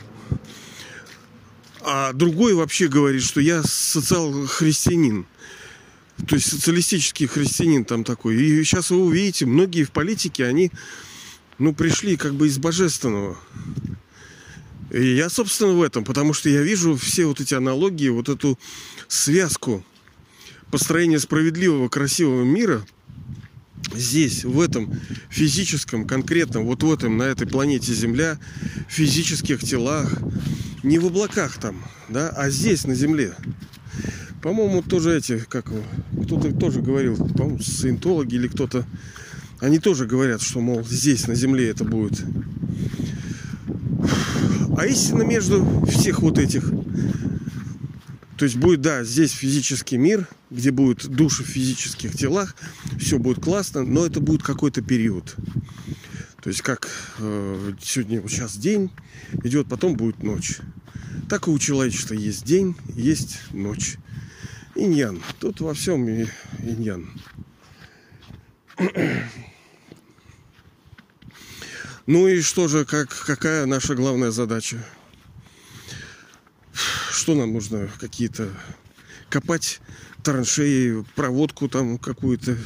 А 1.81 2.11
другой 2.11 2.53
вообще 2.53 2.89
говорит, 2.89 3.23
что 3.23 3.39
я 3.39 3.63
социал-христианин. 3.63 5.25
То 6.27 6.35
есть 6.35 6.49
социалистический 6.49 7.27
христианин 7.27 7.85
там 7.85 8.03
такой. 8.03 8.35
И 8.35 8.63
сейчас 8.65 8.89
вы 8.89 9.01
увидите, 9.01 9.45
многие 9.45 9.85
в 9.85 9.91
политике, 9.91 10.45
они 10.45 10.69
ну, 11.57 11.73
пришли 11.73 12.17
как 12.17 12.35
бы 12.35 12.47
из 12.47 12.57
божественного. 12.57 13.37
И 14.91 15.15
я, 15.15 15.29
собственно, 15.29 15.73
в 15.73 15.81
этом, 15.81 16.03
потому 16.03 16.33
что 16.33 16.49
я 16.49 16.61
вижу 16.61 16.95
все 16.95 17.25
вот 17.25 17.39
эти 17.39 17.53
аналогии, 17.53 18.09
вот 18.09 18.29
эту 18.29 18.57
связку 19.07 19.83
построение 20.71 21.19
справедливого, 21.19 21.89
красивого 21.89 22.43
мира 22.43 22.85
здесь, 23.95 24.43
в 24.43 24.59
этом 24.59 24.99
физическом, 25.29 26.05
конкретном, 26.05 26.65
вот 26.65 26.83
в 26.83 26.91
этом, 26.91 27.17
на 27.17 27.23
этой 27.23 27.47
планете 27.47 27.93
Земля, 27.93 28.39
физических 28.87 29.61
телах, 29.61 30.11
не 30.83 30.99
в 30.99 31.05
облаках 31.05 31.57
там, 31.59 31.83
да, 32.07 32.29
а 32.29 32.49
здесь, 32.49 32.85
на 32.85 32.95
Земле. 32.95 33.33
По-моему, 34.41 34.81
тоже 34.81 35.17
эти, 35.17 35.39
как 35.39 35.71
кто-то 36.23 36.53
тоже 36.53 36.81
говорил, 36.81 37.15
по-моему, 37.15 37.59
саентологи 37.59 38.35
или 38.35 38.47
кто-то, 38.47 38.85
они 39.59 39.79
тоже 39.79 40.05
говорят, 40.05 40.41
что, 40.41 40.61
мол, 40.61 40.83
здесь, 40.83 41.27
на 41.27 41.35
Земле 41.35 41.69
это 41.69 41.83
будет. 41.83 42.23
А 44.79 44.85
истина 44.85 45.23
между 45.23 45.85
всех 45.87 46.21
вот 46.21 46.37
этих. 46.37 46.71
То 48.37 48.45
есть 48.45 48.55
будет, 48.55 48.79
да, 48.79 49.03
здесь 49.03 49.33
физический 49.33 49.97
мир, 49.97 50.25
где 50.49 50.71
будут 50.71 51.05
души 51.05 51.43
в 51.43 51.47
физических 51.47 52.13
телах, 52.15 52.55
все 52.97 53.19
будет 53.19 53.43
классно, 53.43 53.83
но 53.83 54.05
это 54.05 54.21
будет 54.21 54.41
какой-то 54.41 54.81
период. 54.81 55.35
То 56.41 56.47
есть 56.47 56.61
как 56.61 56.87
э, 57.17 57.73
сегодня 57.81 58.21
вот 58.21 58.31
сейчас 58.31 58.55
день 58.55 58.89
идет, 59.43 59.67
потом 59.67 59.97
будет 59.97 60.23
ночь. 60.23 60.59
Так 61.27 61.49
и 61.49 61.51
у 61.51 61.59
человечества 61.59 62.13
есть 62.13 62.45
день, 62.45 62.73
есть 62.95 63.41
ночь. 63.51 63.97
Иньян. 64.75 65.21
Тут 65.39 65.59
во 65.59 65.73
всем 65.73 66.07
иньян. 66.07 67.09
Ну 72.09 72.27
и 72.27 72.41
что 72.41 72.67
же, 72.67 72.85
как, 72.85 73.09
какая 73.09 73.67
наша 73.67 73.93
главная 73.93 74.31
задача? 74.31 74.83
Что 77.11 77.35
нам 77.35 77.53
нужно? 77.53 77.87
Какие-то 77.99 78.49
копать 79.29 79.79
траншеи, 80.23 81.05
проводку 81.15 81.69
там 81.69 81.99
какую-то, 81.99 82.57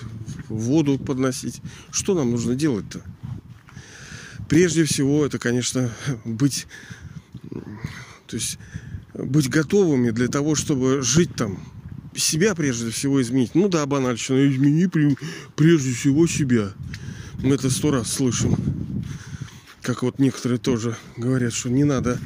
воду 0.48 0.98
подносить. 0.98 1.62
Что 1.92 2.16
нам 2.16 2.32
нужно 2.32 2.56
делать-то? 2.56 3.02
Прежде 4.48 4.86
всего, 4.86 5.26
это, 5.26 5.40
конечно, 5.40 5.92
быть, 6.24 6.66
то 8.28 8.38
есть, 8.38 8.58
быть 9.14 9.50
готовыми 9.50 10.12
для 10.12 10.30
того, 10.30 10.56
чтобы 10.56 11.02
жить 11.02 11.36
там, 11.36 11.60
себя 12.16 12.56
прежде 12.56 12.92
всего 12.92 13.22
изменить. 13.22 13.56
Ну 13.56 13.68
да, 13.68 13.86
банально, 13.88 14.16
измени 14.16 14.90
прежде 15.58 15.92
всего 15.92 16.28
себя. 16.28 16.72
Мы 17.40 17.56
это 17.56 17.70
сто 17.70 17.92
раз 17.92 18.10
слышим 18.10 18.83
как 19.84 20.02
вот 20.02 20.18
некоторые 20.18 20.60
тоже 20.60 20.96
говорят, 21.18 21.54
что 21.54 21.70
не 21.70 21.84
надо, 21.84 22.18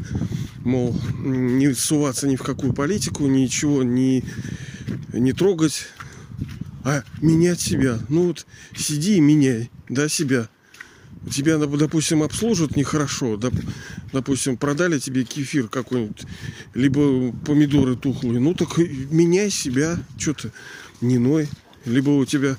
мол, 0.63 0.95
не 1.17 1.73
суваться 1.73 2.27
ни 2.27 2.35
в 2.35 2.43
какую 2.43 2.73
политику, 2.73 3.25
ничего 3.25 3.83
не, 3.83 4.23
не 5.11 5.33
трогать, 5.33 5.87
а 6.83 7.03
менять 7.19 7.59
себя. 7.59 7.99
Ну 8.09 8.27
вот 8.27 8.45
сиди 8.75 9.17
и 9.17 9.19
меняй, 9.19 9.71
да, 9.89 10.07
себя. 10.07 10.49
Тебя, 11.33 11.57
допустим, 11.57 12.23
обслужат 12.23 12.77
нехорошо, 12.77 13.37
допустим, 14.13 14.55
продали 14.55 14.97
тебе 14.97 15.25
кефир 15.25 15.67
какой-нибудь, 15.67 16.23
либо 16.73 17.33
помидоры 17.45 17.97
тухлые, 17.97 18.39
ну 18.39 18.53
так 18.53 18.77
меняй 18.77 19.49
себя, 19.49 19.99
что 20.17 20.35
то 20.35 20.51
не 21.01 21.17
ной. 21.17 21.49
Либо 21.85 22.11
у 22.11 22.25
тебя 22.25 22.55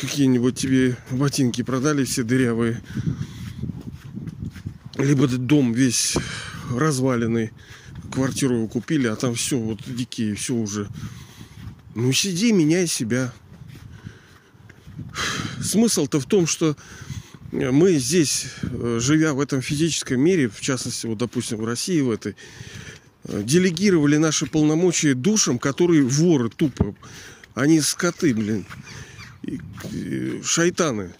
какие-нибудь 0.00 0.56
тебе 0.56 0.96
ботинки 1.10 1.62
продали 1.62 2.04
все 2.04 2.22
дырявые, 2.22 2.80
либо 5.02 5.26
дом 5.28 5.72
весь 5.72 6.16
разваленный, 6.70 7.50
квартиру 8.12 8.56
его 8.56 8.68
купили, 8.68 9.06
а 9.06 9.16
там 9.16 9.34
все 9.34 9.58
вот 9.58 9.80
дикие, 9.86 10.34
все 10.34 10.54
уже. 10.54 10.88
Ну 11.94 12.12
сиди, 12.12 12.52
меняй 12.52 12.86
себя. 12.86 13.32
Смысл-то 15.60 16.20
в 16.20 16.26
том, 16.26 16.46
что 16.46 16.76
мы 17.52 17.94
здесь, 17.94 18.46
живя 18.62 19.34
в 19.34 19.40
этом 19.40 19.60
физическом 19.60 20.20
мире, 20.20 20.48
в 20.48 20.60
частности, 20.60 21.06
вот, 21.06 21.18
допустим, 21.18 21.58
в 21.58 21.64
России 21.64 22.00
в 22.00 22.10
этой, 22.10 22.36
делегировали 23.24 24.16
наши 24.18 24.46
полномочия 24.46 25.14
душам, 25.14 25.58
которые 25.58 26.02
воры 26.02 26.48
тупо. 26.48 26.94
Они 27.54 27.80
скоты, 27.80 28.34
блин. 28.34 28.64
Шайтаны. 30.44 31.10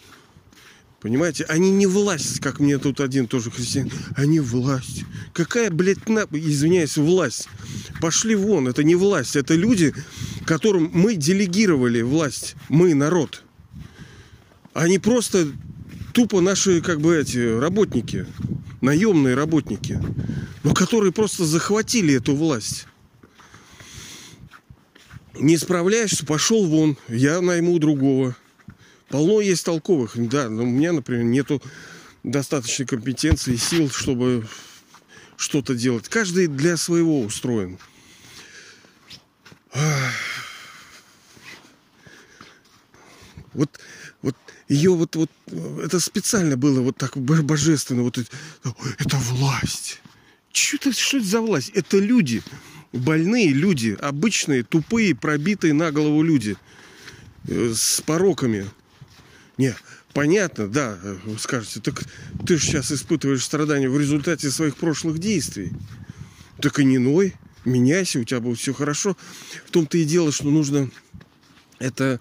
Понимаете? 1.00 1.44
Они 1.44 1.70
не 1.70 1.86
власть, 1.86 2.40
как 2.40 2.60
мне 2.60 2.76
тут 2.76 3.00
один 3.00 3.26
тоже 3.26 3.50
христианин. 3.50 3.90
Они 4.16 4.38
власть. 4.38 5.04
Какая, 5.32 5.70
блядь, 5.70 6.08
на... 6.08 6.26
извиняюсь, 6.30 6.98
власть? 6.98 7.48
Пошли 8.02 8.34
вон, 8.34 8.68
это 8.68 8.84
не 8.84 8.94
власть. 8.94 9.34
Это 9.34 9.54
люди, 9.54 9.94
которым 10.44 10.90
мы 10.92 11.14
делегировали 11.14 12.02
власть. 12.02 12.54
Мы, 12.68 12.94
народ. 12.94 13.42
Они 14.74 14.98
просто 14.98 15.48
тупо 16.12 16.42
наши, 16.42 16.82
как 16.82 17.00
бы, 17.00 17.16
эти 17.16 17.58
работники. 17.58 18.26
Наемные 18.82 19.34
работники. 19.34 19.98
Но 20.64 20.74
которые 20.74 21.12
просто 21.12 21.46
захватили 21.46 22.14
эту 22.14 22.36
власть. 22.36 22.86
Не 25.38 25.56
справляешься, 25.56 26.26
пошел 26.26 26.66
вон. 26.66 26.98
Я 27.08 27.40
найму 27.40 27.78
другого. 27.78 28.36
Полно 29.10 29.40
есть 29.40 29.64
толковых, 29.64 30.12
да, 30.16 30.48
но 30.48 30.62
у 30.62 30.66
меня, 30.66 30.92
например, 30.92 31.24
нету 31.24 31.60
достаточной 32.22 32.86
компетенции 32.86 33.54
и 33.54 33.58
сил, 33.58 33.90
чтобы 33.90 34.46
что-то 35.36 35.74
делать. 35.74 36.08
Каждый 36.08 36.46
для 36.46 36.76
своего 36.76 37.20
устроен. 37.20 37.78
Вот, 43.52 43.80
вот 44.22 44.36
ее 44.68 44.94
вот, 44.94 45.16
вот 45.16 45.30
это 45.82 45.98
специально 45.98 46.56
было 46.56 46.80
вот 46.80 46.96
так 46.96 47.16
божественно. 47.16 48.02
Вот 48.02 48.16
это, 48.16 48.30
это 48.98 49.16
власть. 49.16 50.00
Что 50.52 50.76
это, 50.76 50.92
что 50.92 51.16
это 51.16 51.26
за 51.26 51.40
власть? 51.40 51.70
Это 51.70 51.98
люди, 51.98 52.44
больные 52.92 53.48
люди, 53.48 53.96
обычные, 54.00 54.62
тупые, 54.62 55.16
пробитые 55.16 55.72
на 55.72 55.90
голову 55.90 56.22
люди 56.22 56.56
э, 57.48 57.72
с 57.74 58.00
пороками. 58.02 58.70
Не, 59.60 59.76
понятно, 60.14 60.68
да, 60.68 60.98
скажете, 61.38 61.80
так 61.80 62.02
ты 62.46 62.56
же 62.56 62.64
сейчас 62.64 62.90
испытываешь 62.92 63.44
страдания 63.44 63.90
в 63.90 64.00
результате 64.00 64.50
своих 64.50 64.74
прошлых 64.74 65.18
действий. 65.18 65.70
Так 66.62 66.78
и 66.78 66.84
не 66.84 66.96
ной, 66.96 67.34
меняйся, 67.66 68.20
у 68.20 68.24
тебя 68.24 68.40
будет 68.40 68.58
все 68.58 68.72
хорошо. 68.72 69.18
В 69.66 69.70
том-то 69.70 69.98
и 69.98 70.04
дело, 70.04 70.32
что 70.32 70.48
нужно 70.48 70.90
это 71.78 72.20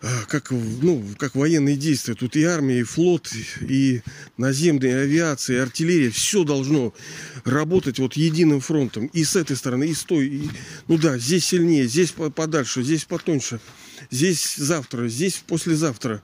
а, 0.00 0.24
как, 0.26 0.52
ну, 0.52 1.04
как 1.18 1.34
военные 1.34 1.76
действия. 1.76 2.14
Тут 2.14 2.34
и 2.34 2.44
армия, 2.44 2.80
и 2.80 2.82
флот, 2.82 3.30
и 3.60 4.00
наземная 4.38 5.02
авиация, 5.02 5.56
и 5.56 5.60
артиллерия. 5.60 6.10
Все 6.10 6.44
должно 6.44 6.94
работать 7.44 7.98
вот 7.98 8.14
единым 8.14 8.60
фронтом. 8.60 9.08
И 9.08 9.22
с 9.22 9.36
этой 9.36 9.56
стороны, 9.56 9.84
и 9.84 9.94
с 9.94 10.04
той. 10.04 10.28
И, 10.28 10.50
ну 10.88 10.96
да, 10.96 11.18
здесь 11.18 11.44
сильнее, 11.44 11.86
здесь 11.86 12.12
подальше, 12.12 12.82
здесь 12.82 13.04
потоньше. 13.04 13.60
Здесь 14.10 14.56
завтра, 14.56 15.08
здесь 15.08 15.42
послезавтра 15.46 16.22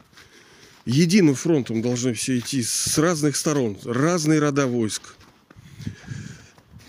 единым 0.85 1.35
фронтом 1.35 1.83
должны 1.83 2.14
все 2.14 2.38
идти 2.38 2.62
с 2.62 2.99
разных 2.99 3.37
сторон, 3.37 3.79
разные 3.85 4.40
рода 4.40 4.66
войск. 4.66 5.14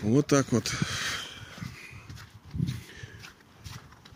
Вот 0.00 0.26
так 0.26 0.50
вот. 0.50 0.72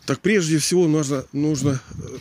Так 0.06 0.20
прежде 0.20 0.58
всего 0.58 0.86
нужно, 0.86 1.26
нужно 1.32 1.80
э, 1.90 2.18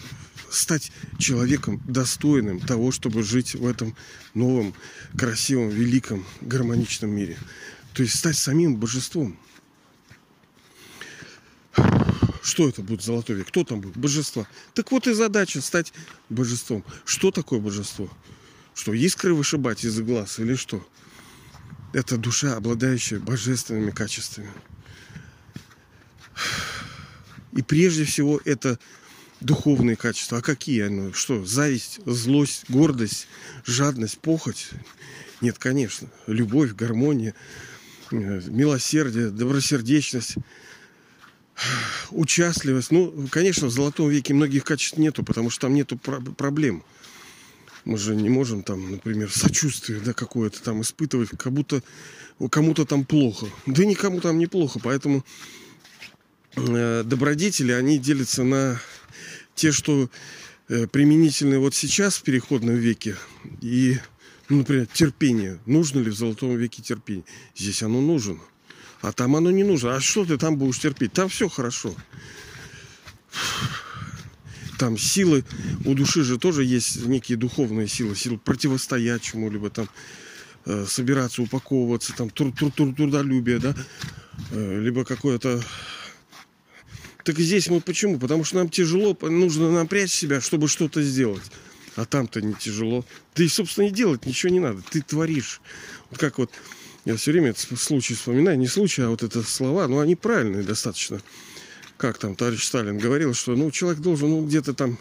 стать 0.50 0.92
человеком 1.20 1.82
достойным 1.88 2.60
того, 2.60 2.92
чтобы 2.92 3.22
жить 3.22 3.54
в 3.54 3.68
этом 3.68 3.96
новом, 4.34 4.74
красивом, 5.18 5.70
великом, 5.70 6.26
гармоничном 6.42 7.12
мире. 7.12 7.38
То 7.94 8.02
есть 8.02 8.18
стать 8.18 8.38
самим 8.38 8.76
божеством. 8.78 9.38
Что 12.46 12.70
это 12.70 12.84
будет 12.84 13.02
золотой 13.02 13.38
век? 13.38 13.48
Кто 13.48 13.64
там 13.64 13.82
будет? 13.82 13.98
Божество. 13.98 14.46
Так 14.76 14.92
вот 14.92 15.08
и 15.08 15.14
задача 15.14 15.62
стать 15.62 15.92
божеством. 16.30 16.86
Что 17.04 17.32
такое 17.32 17.60
божество? 17.60 18.08
Что 18.76 18.94
искры 18.94 19.34
вышибать 19.34 19.84
из 19.84 20.00
глаз 20.00 20.38
или 20.38 20.54
что? 20.54 20.88
Это 21.92 22.18
душа, 22.18 22.56
обладающая 22.56 23.20
божественными 23.20 23.90
качествами. 23.90 24.52
И 27.54 27.64
прежде 27.64 28.04
всего 28.06 28.40
это 28.46 28.78
духовные 29.42 29.96
качества. 29.96 30.38
А 30.38 30.42
какие 30.44 30.84
они? 30.84 31.14
Что? 31.14 31.44
Зависть, 31.44 32.00
злость, 32.06 32.66
гордость, 32.70 33.28
жадность, 33.66 34.20
похоть? 34.20 34.70
Нет, 35.42 35.58
конечно. 35.58 36.10
Любовь, 36.28 36.76
гармония, 36.76 37.34
э, 38.12 38.42
милосердие, 38.46 39.32
добросердечность– 39.32 40.36
участливость. 42.12 42.92
Ну, 42.92 43.28
конечно, 43.30 43.68
в 43.68 43.72
золотом 43.72 44.10
веке 44.10 44.34
многих 44.34 44.64
качеств 44.64 44.98
нету, 44.98 45.24
потому 45.24 45.50
что 45.50 45.62
там 45.62 45.74
нету 45.74 45.98
проблем. 45.98 46.84
Мы 47.86 47.98
же 47.98 48.16
не 48.16 48.30
можем 48.30 48.64
там, 48.64 48.92
например, 48.92 49.32
сочувствие 49.32 50.00
да, 50.00 50.14
какое-то 50.14 50.62
там 50.62 50.82
испытывать, 50.82 51.30
как 51.38 51.54
будто 51.54 51.84
кому-то 52.50 52.86
там 52.86 53.06
плохо. 53.06 53.48
Да 53.68 53.86
никому 53.86 54.22
там 54.22 54.40
не 54.40 54.48
плохо, 54.48 54.80
поэтому 54.84 55.24
э, 56.56 57.04
добродетели, 57.06 57.72
они 57.72 58.00
делятся 58.00 58.44
на 58.44 58.82
те, 59.54 59.72
что 59.72 60.10
э, 60.68 60.88
применительны 60.88 61.60
вот 61.60 61.76
сейчас 61.76 62.18
в 62.18 62.24
переходном 62.24 62.76
веке 62.76 63.18
и, 63.62 64.00
ну, 64.50 64.58
например, 64.58 64.88
терпение. 64.88 65.60
Нужно 65.68 66.00
ли 66.00 66.10
в 66.10 66.16
золотом 66.16 66.58
веке 66.58 66.82
терпение? 66.82 67.26
Здесь 67.56 67.84
оно 67.84 68.02
нужно. 68.02 68.40
А 69.02 69.12
там 69.12 69.36
оно 69.36 69.52
не 69.52 69.64
нужно. 69.64 69.96
А 69.96 70.00
что 70.00 70.26
ты 70.26 70.38
там 70.38 70.58
будешь 70.58 70.80
терпеть? 70.80 71.14
Там 71.14 71.30
все 71.30 71.48
хорошо. 71.50 71.94
Там 74.78 74.98
силы 74.98 75.44
у 75.86 75.94
души 75.94 76.24
же 76.24 76.38
тоже 76.38 76.64
есть 76.64 77.06
некие 77.06 77.38
духовные 77.38 77.88
силы, 77.88 78.16
силы 78.16 78.38
противостоять 78.38 79.22
чему-либо 79.22 79.70
там 79.70 79.90
э, 80.66 80.86
собираться, 80.88 81.42
упаковываться, 81.42 82.14
там 82.14 82.30
труд, 82.30 82.58
труд, 82.58 82.76
труд, 82.76 82.96
трудолюбие, 82.96 83.60
да, 83.60 83.74
э, 84.52 84.82
либо 84.82 85.06
какое-то 85.06 85.64
так 87.26 87.40
здесь 87.40 87.70
мы 87.70 87.82
почему? 87.82 88.20
Потому 88.20 88.44
что 88.44 88.58
нам 88.58 88.70
тяжело, 88.70 89.18
нужно 89.20 89.72
напрячь 89.72 90.12
себя, 90.12 90.40
чтобы 90.42 90.68
что-то 90.68 91.02
сделать. 91.02 91.42
А 91.96 92.06
там-то 92.06 92.40
не 92.40 92.54
тяжело. 92.54 93.04
Да 93.36 93.44
и, 93.44 93.48
собственно, 93.48 93.88
и 93.88 93.90
делать 93.90 94.28
ничего 94.28 94.54
не 94.54 94.60
надо. 94.60 94.84
Ты 94.92 95.02
творишь. 95.02 95.60
Вот 96.12 96.20
как 96.20 96.38
вот 96.38 96.52
я 97.06 97.16
все 97.16 97.32
время 97.32 97.52
этот 97.52 97.80
случай 97.80 98.16
вспоминаю. 98.16 98.58
Не 98.58 98.68
случай, 98.68 99.04
а 99.04 99.10
вот 99.10 99.22
это 99.22 99.44
слова, 99.44 99.88
но 99.88 100.00
они 100.00 100.16
правильные 100.16 100.64
достаточно. 100.64 101.22
Как 101.98 102.18
там 102.18 102.36
товарищ 102.36 102.64
Сталин 102.64 102.98
говорил, 102.98 103.34
что 103.34 103.56
ну, 103.56 103.70
человек 103.72 104.02
должен 104.02 104.32
ну, 104.32 104.46
где-то 104.46 104.74
там 104.74 104.98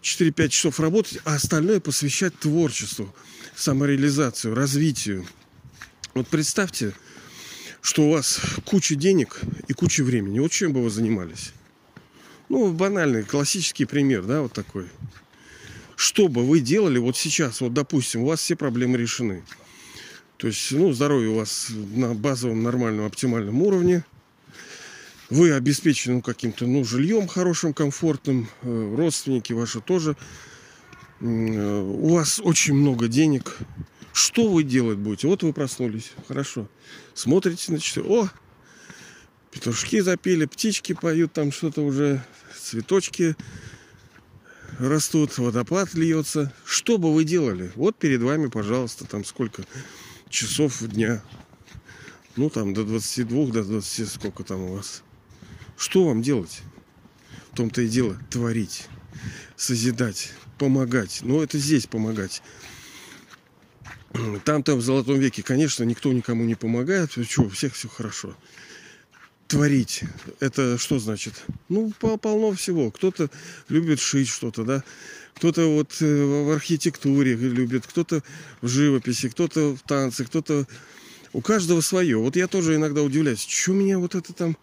4-5 0.00 0.48
часов 0.48 0.80
работать, 0.80 1.18
а 1.24 1.34
остальное 1.34 1.80
посвящать 1.80 2.38
творчеству, 2.38 3.12
самореализацию, 3.56 4.54
развитию. 4.54 5.26
Вот 6.14 6.28
представьте, 6.28 6.94
что 7.80 8.04
у 8.04 8.10
вас 8.12 8.40
куча 8.64 8.94
денег 8.94 9.40
и 9.66 9.72
куча 9.72 10.04
времени. 10.04 10.38
Вот 10.38 10.52
чем 10.52 10.72
бы 10.72 10.84
вы 10.84 10.90
занимались? 10.90 11.52
Ну, 12.48 12.72
банальный, 12.72 13.24
классический 13.24 13.86
пример, 13.86 14.22
да, 14.22 14.42
вот 14.42 14.52
такой. 14.52 14.86
Что 15.96 16.28
бы 16.28 16.46
вы 16.46 16.60
делали 16.60 16.98
вот 16.98 17.16
сейчас, 17.16 17.60
вот, 17.60 17.74
допустим, 17.74 18.22
у 18.22 18.26
вас 18.26 18.40
все 18.40 18.54
проблемы 18.54 18.98
решены. 18.98 19.42
То 20.36 20.48
есть, 20.48 20.72
ну, 20.72 20.92
здоровье 20.92 21.30
у 21.30 21.36
вас 21.36 21.68
на 21.70 22.14
базовом, 22.14 22.62
нормальном, 22.62 23.06
оптимальном 23.06 23.62
уровне. 23.62 24.04
Вы 25.30 25.52
обеспечены 25.52 26.16
ну, 26.16 26.22
каким-то, 26.22 26.66
ну, 26.66 26.84
жильем 26.84 27.28
хорошим, 27.28 27.72
комфортным. 27.72 28.48
Э, 28.62 28.94
родственники 28.96 29.52
ваши 29.52 29.80
тоже. 29.80 30.16
Э, 31.20 31.24
у 31.24 32.08
вас 32.08 32.40
очень 32.42 32.74
много 32.74 33.08
денег. 33.08 33.56
Что 34.12 34.48
вы 34.48 34.64
делать 34.64 34.98
будете? 34.98 35.28
Вот 35.28 35.42
вы 35.42 35.52
проснулись. 35.52 36.12
Хорошо. 36.28 36.68
Смотрите 37.14 37.72
на 37.72 37.78
часы. 37.78 38.02
О, 38.02 38.28
петушки 39.50 40.00
запели, 40.00 40.44
птички 40.44 40.92
поют, 40.92 41.32
там 41.32 41.52
что-то 41.52 41.82
уже, 41.82 42.22
цветочки 42.60 43.34
растут, 44.78 45.36
водопад 45.38 45.94
льется. 45.94 46.52
Что 46.64 46.98
бы 46.98 47.12
вы 47.14 47.24
делали? 47.24 47.72
Вот 47.76 47.96
перед 47.96 48.20
вами, 48.20 48.48
пожалуйста, 48.48 49.06
там 49.06 49.24
сколько 49.24 49.64
часов 50.34 50.82
дня. 50.82 51.22
Ну, 52.36 52.50
там 52.50 52.74
до 52.74 52.84
22, 52.84 53.46
до 53.52 53.64
20, 53.64 54.08
сколько 54.10 54.42
там 54.42 54.62
у 54.62 54.74
вас. 54.76 55.02
Что 55.76 56.06
вам 56.06 56.22
делать? 56.22 56.62
В 57.52 57.56
том-то 57.56 57.82
и 57.82 57.88
дело 57.88 58.18
творить, 58.30 58.88
созидать, 59.56 60.32
помогать. 60.58 61.20
Но 61.22 61.42
это 61.42 61.58
здесь 61.58 61.86
помогать. 61.86 62.42
Там-то 64.44 64.74
в 64.74 64.82
Золотом 64.82 65.20
веке, 65.20 65.44
конечно, 65.44 65.84
никто 65.84 66.12
никому 66.12 66.44
не 66.44 66.56
помогает. 66.56 67.12
Что, 67.12 67.42
у 67.42 67.48
всех 67.48 67.74
все 67.74 67.88
хорошо. 67.88 68.36
Творить. 69.46 70.02
Это 70.40 70.78
что 70.78 70.98
значит? 70.98 71.44
Ну, 71.68 71.92
полно 72.00 72.52
всего. 72.52 72.90
Кто-то 72.90 73.30
любит 73.68 74.00
шить 74.00 74.28
что-то, 74.28 74.64
да. 74.64 74.84
Кто-то 75.34 75.66
вот 75.66 75.96
э, 76.00 76.44
в 76.44 76.50
архитектуре 76.50 77.34
любит, 77.34 77.86
кто-то 77.86 78.22
в 78.60 78.68
живописи, 78.68 79.28
кто-то 79.28 79.76
в 79.76 79.82
танце, 79.82 80.24
кто-то... 80.24 80.66
У 81.32 81.40
каждого 81.40 81.80
свое. 81.80 82.16
Вот 82.16 82.36
я 82.36 82.46
тоже 82.46 82.76
иногда 82.76 83.02
удивляюсь, 83.02 83.44
что 83.44 83.72
меня 83.72 83.98
вот 83.98 84.14
это 84.14 84.32
там... 84.32 84.56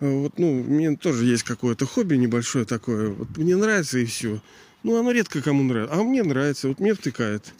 Э, 0.00 0.08
вот, 0.08 0.38
ну, 0.38 0.62
мне 0.62 0.96
тоже 0.96 1.24
есть 1.24 1.42
какое-то 1.42 1.86
хобби 1.86 2.14
небольшое 2.14 2.64
такое. 2.64 3.08
Вот 3.10 3.36
мне 3.36 3.56
нравится 3.56 3.98
и 3.98 4.04
все. 4.04 4.40
Ну, 4.84 4.96
оно 4.96 5.10
редко 5.10 5.42
кому 5.42 5.64
нравится. 5.64 5.94
А 5.94 6.02
мне 6.04 6.22
нравится. 6.22 6.68
Вот 6.68 6.78
мне 6.78 6.94
втыкает. 6.94 7.52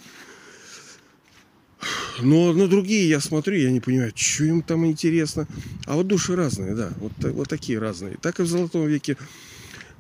Но 2.20 2.52
на 2.52 2.68
другие 2.68 3.08
я 3.08 3.20
смотрю, 3.20 3.56
я 3.56 3.70
не 3.70 3.80
понимаю, 3.80 4.12
что 4.14 4.44
им 4.44 4.62
там 4.62 4.86
интересно. 4.86 5.48
А 5.86 5.96
вот 5.96 6.06
души 6.06 6.36
разные, 6.36 6.74
да, 6.74 6.92
вот, 6.98 7.12
вот 7.18 7.48
такие 7.48 7.78
разные. 7.78 8.16
Так 8.20 8.40
и 8.40 8.42
в 8.42 8.46
Золотом 8.46 8.86
веке 8.86 9.16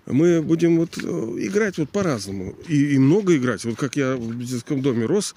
мы 0.06 0.42
будем 0.42 0.78
вот 0.78 0.98
э, 0.98 1.00
играть 1.00 1.78
вот 1.78 1.90
по-разному. 1.90 2.54
И, 2.68 2.94
и 2.94 2.98
много 2.98 3.36
играть. 3.36 3.64
Вот 3.64 3.76
как 3.76 3.96
я 3.96 4.16
в 4.16 4.44
детском 4.44 4.82
доме 4.82 5.06
рос, 5.06 5.34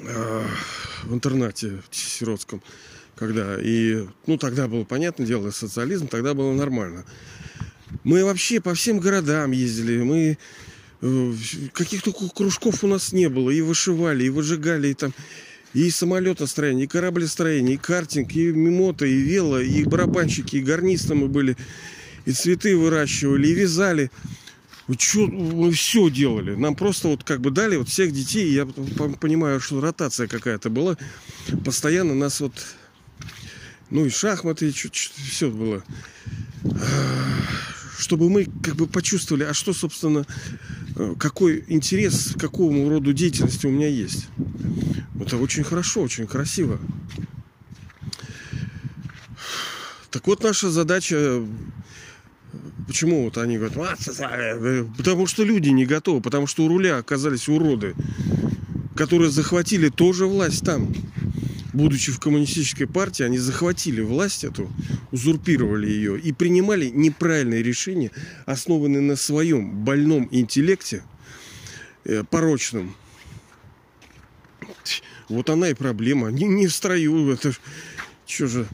э, 0.00 0.42
в 1.04 1.14
интернате 1.14 1.82
в 1.90 1.96
сиротском, 1.96 2.62
когда 3.16 3.58
и, 3.60 4.06
ну, 4.26 4.38
тогда 4.38 4.68
было, 4.68 4.84
понятное 4.84 5.26
дело, 5.26 5.50
социализм, 5.50 6.08
тогда 6.08 6.34
было 6.34 6.52
нормально. 6.52 7.04
Мы 8.02 8.24
вообще 8.24 8.60
по 8.60 8.74
всем 8.74 8.98
городам 8.98 9.52
ездили, 9.52 10.02
мы 10.02 10.38
Э, 11.06 11.34
каких 11.74 12.02
только 12.02 12.28
кружков 12.30 12.82
у 12.82 12.86
нас 12.86 13.12
не 13.12 13.28
было. 13.28 13.50
И 13.50 13.60
вышивали, 13.60 14.24
и 14.24 14.30
выжигали, 14.30 14.88
и 14.88 14.94
там 14.94 15.12
и 15.74 15.90
самолетостроение, 15.90 16.84
и 16.84 16.88
кораблестроение, 16.88 17.74
и 17.74 17.78
картинг, 17.78 18.32
и 18.32 18.52
мимото, 18.52 19.04
и 19.04 19.14
вело, 19.14 19.60
и 19.60 19.84
барабанщики, 19.84 20.56
и 20.56 20.62
гарнисты 20.62 21.14
мы 21.14 21.26
были, 21.26 21.56
и 22.24 22.32
цветы 22.32 22.76
выращивали, 22.76 23.48
и 23.48 23.54
вязали. 23.54 24.10
Чё, 24.98 25.26
мы 25.26 25.72
все 25.72 26.10
делали. 26.10 26.54
Нам 26.54 26.74
просто 26.74 27.08
вот 27.08 27.24
как 27.24 27.40
бы 27.40 27.50
дали 27.50 27.76
вот 27.76 27.88
всех 27.88 28.12
детей. 28.12 28.52
Я 28.52 28.66
понимаю, 28.66 29.60
что 29.60 29.80
ротация 29.80 30.28
какая-то 30.28 30.68
была. 30.68 30.96
Постоянно 31.64 32.14
нас 32.14 32.40
вот... 32.40 32.52
Ну 33.90 34.04
и 34.04 34.10
шахматы, 34.10 34.68
и 34.68 34.72
все 34.72 35.50
было 35.50 35.82
чтобы 37.98 38.28
мы 38.28 38.46
как 38.62 38.76
бы 38.76 38.86
почувствовали, 38.86 39.44
а 39.44 39.54
что, 39.54 39.72
собственно, 39.72 40.26
э, 40.96 41.14
какой 41.18 41.64
интерес, 41.68 42.32
к 42.34 42.40
какому 42.40 42.88
роду 42.88 43.12
деятельности 43.12 43.66
у 43.66 43.70
меня 43.70 43.88
есть. 43.88 44.26
Это 45.20 45.36
очень 45.36 45.64
хорошо, 45.64 46.02
очень 46.02 46.26
красиво. 46.26 46.78
Так 50.10 50.26
вот, 50.26 50.42
наша 50.42 50.70
задача 50.70 51.42
Почему 52.86 53.24
вот 53.24 53.38
они 53.38 53.58
говорят, 53.58 53.98
э, 54.20 54.84
потому 54.96 55.26
что 55.26 55.44
люди 55.44 55.70
не 55.70 55.86
готовы, 55.86 56.20
потому 56.20 56.46
что 56.46 56.64
у 56.64 56.68
руля 56.68 56.98
оказались 56.98 57.48
уроды, 57.48 57.94
которые 58.94 59.30
захватили 59.30 59.88
тоже 59.88 60.26
власть 60.26 60.64
там 60.64 60.92
будучи 61.74 62.12
в 62.12 62.20
коммунистической 62.20 62.86
партии, 62.86 63.24
они 63.24 63.36
захватили 63.36 64.00
власть 64.00 64.44
эту, 64.44 64.72
узурпировали 65.10 65.90
ее 65.90 66.18
и 66.18 66.32
принимали 66.32 66.86
неправильные 66.86 67.62
решения, 67.62 68.10
основанные 68.46 69.02
на 69.02 69.16
своем 69.16 69.84
больном 69.84 70.28
интеллекте, 70.30 71.02
э, 72.04 72.22
порочном. 72.22 72.94
Вот 75.28 75.50
она 75.50 75.70
и 75.70 75.74
проблема. 75.74 76.28
Не, 76.28 76.44
не 76.44 76.66
в 76.66 76.74
строю. 76.74 77.32
Это 77.32 77.52
что 78.26 78.46
же. 78.46 78.66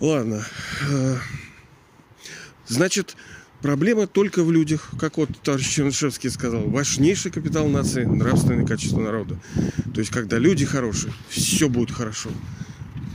Ладно. 0.00 0.44
Значит, 2.70 3.16
Проблема 3.62 4.06
только 4.06 4.42
в 4.42 4.50
людях, 4.50 4.90
как 4.98 5.18
вот 5.18 5.28
товарищ 5.42 5.68
Чернышевский 5.68 6.30
сказал, 6.30 6.62
важнейший 6.62 7.30
капитал 7.30 7.68
нации– 7.68 8.04
нравственное 8.06 8.64
качество 8.64 9.00
народа. 9.00 9.38
То 9.92 10.00
есть, 10.00 10.10
когда 10.10 10.38
люди 10.38 10.64
хорошие, 10.64 11.12
все 11.28 11.68
будет 11.68 11.90
хорошо. 11.90 12.30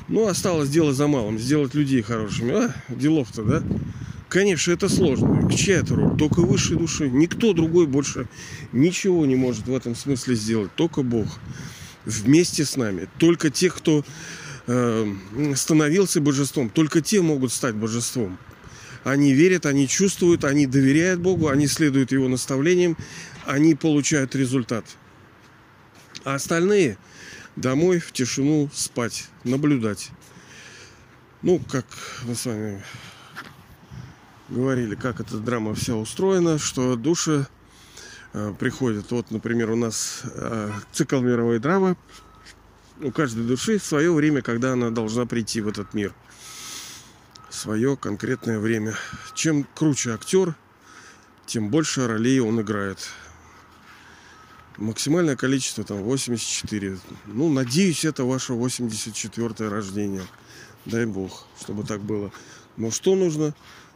Ну, 0.07 0.27
осталось 0.27 0.69
дело 0.69 0.93
за 0.93 1.07
малым, 1.07 1.39
сделать 1.39 1.73
людей 1.73 2.03
хорошими. 2.03 2.65
А, 2.65 2.75
делов-то, 2.89 3.41
да? 3.41 3.63
Конечно, 4.29 4.71
это 4.71 4.87
сложно. 4.87 5.51
Чья 5.51 5.77
это 5.77 5.95
роль? 5.95 6.15
Только 6.15 6.41
высшей 6.41 6.77
души. 6.77 7.09
Никто 7.09 7.53
другой 7.53 7.87
больше 7.87 8.27
ничего 8.71 9.25
не 9.25 9.35
может 9.35 9.65
в 9.65 9.73
этом 9.73 9.95
смысле 9.95 10.35
сделать. 10.35 10.71
Только 10.75 11.01
Бог. 11.01 11.39
Вместе 12.05 12.65
с 12.65 12.75
нами. 12.75 13.07
Только 13.17 13.49
те, 13.49 13.71
кто 13.71 14.05
э, 14.67 15.13
становился 15.55 16.21
божеством, 16.21 16.69
только 16.69 17.01
те 17.01 17.21
могут 17.21 17.51
стать 17.51 17.73
божеством. 17.73 18.37
Они 19.05 19.33
верят, 19.33 19.67
они 19.67 19.87
чувствуют, 19.87 20.43
они 20.43 20.65
доверяют 20.65 21.19
Богу, 21.19 21.49
они 21.49 21.67
следуют 21.67 22.11
Его 22.11 22.27
наставлениям, 22.27 22.97
они 23.45 23.75
получают 23.75 24.35
результат. 24.35 24.83
А 26.23 26.33
остальные 26.33 26.97
домой, 27.55 27.99
в 27.99 28.11
тишину, 28.11 28.67
спать, 28.73 29.27
наблюдать. 29.43 30.09
Ну, 31.43 31.61
как 31.71 31.85
мы 32.23 32.33
с 32.33 32.47
вами 32.47 32.83
говорили, 34.49 34.95
как 34.95 35.19
эта 35.19 35.37
драма 35.37 35.75
вся 35.75 35.93
устроена, 35.95 36.57
что 36.57 36.95
души 36.95 37.45
э, 38.33 38.55
приходят. 38.57 39.11
Вот, 39.11 39.29
например, 39.29 39.69
у 39.69 39.75
нас 39.75 40.23
э, 40.33 40.71
цикл 40.91 41.19
мировой 41.19 41.59
драмы. 41.59 41.95
У 43.03 43.11
каждой 43.11 43.43
души 43.43 43.77
свое 43.77 44.11
время, 44.11 44.41
когда 44.41 44.73
она 44.73 44.89
должна 44.89 45.27
прийти 45.27 45.61
в 45.61 45.67
этот 45.67 45.93
мир– 45.93 46.11
свое 47.55 47.97
конкретное 47.97 48.59
время. 48.59 48.95
Чем 49.33 49.65
круче 49.73 50.11
актер, 50.13 50.55
тем 51.45 51.69
больше 51.69 52.07
ролей 52.07 52.39
он 52.39 52.61
играет. 52.61 53.09
Максимальное 54.77 55.35
количество 55.35 55.83
там 55.83 56.03
84. 56.03 56.99
Ну, 57.27 57.49
надеюсь, 57.49 58.03
это 58.03 58.25
ваше 58.25 58.53
84 58.53 59.69
рождение. 59.69 60.23
Дай 60.85 61.05
бог, 61.05 61.47
чтобы 61.59 61.83
так 61.83 62.01
было. 62.01 62.31
Но 62.75 62.91
что 62.91 63.15
нужно? 63.15 63.55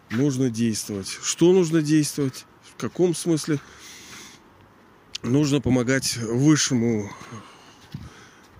Нужно 0.09 0.49
действовать. 0.49 1.09
Что 1.21 1.51
нужно 1.51 1.81
действовать? 1.81 2.45
В 2.63 2.81
каком 2.81 3.13
смысле? 3.13 3.59
Нужно 5.21 5.59
помогать 5.59 6.15
высшему 6.15 7.11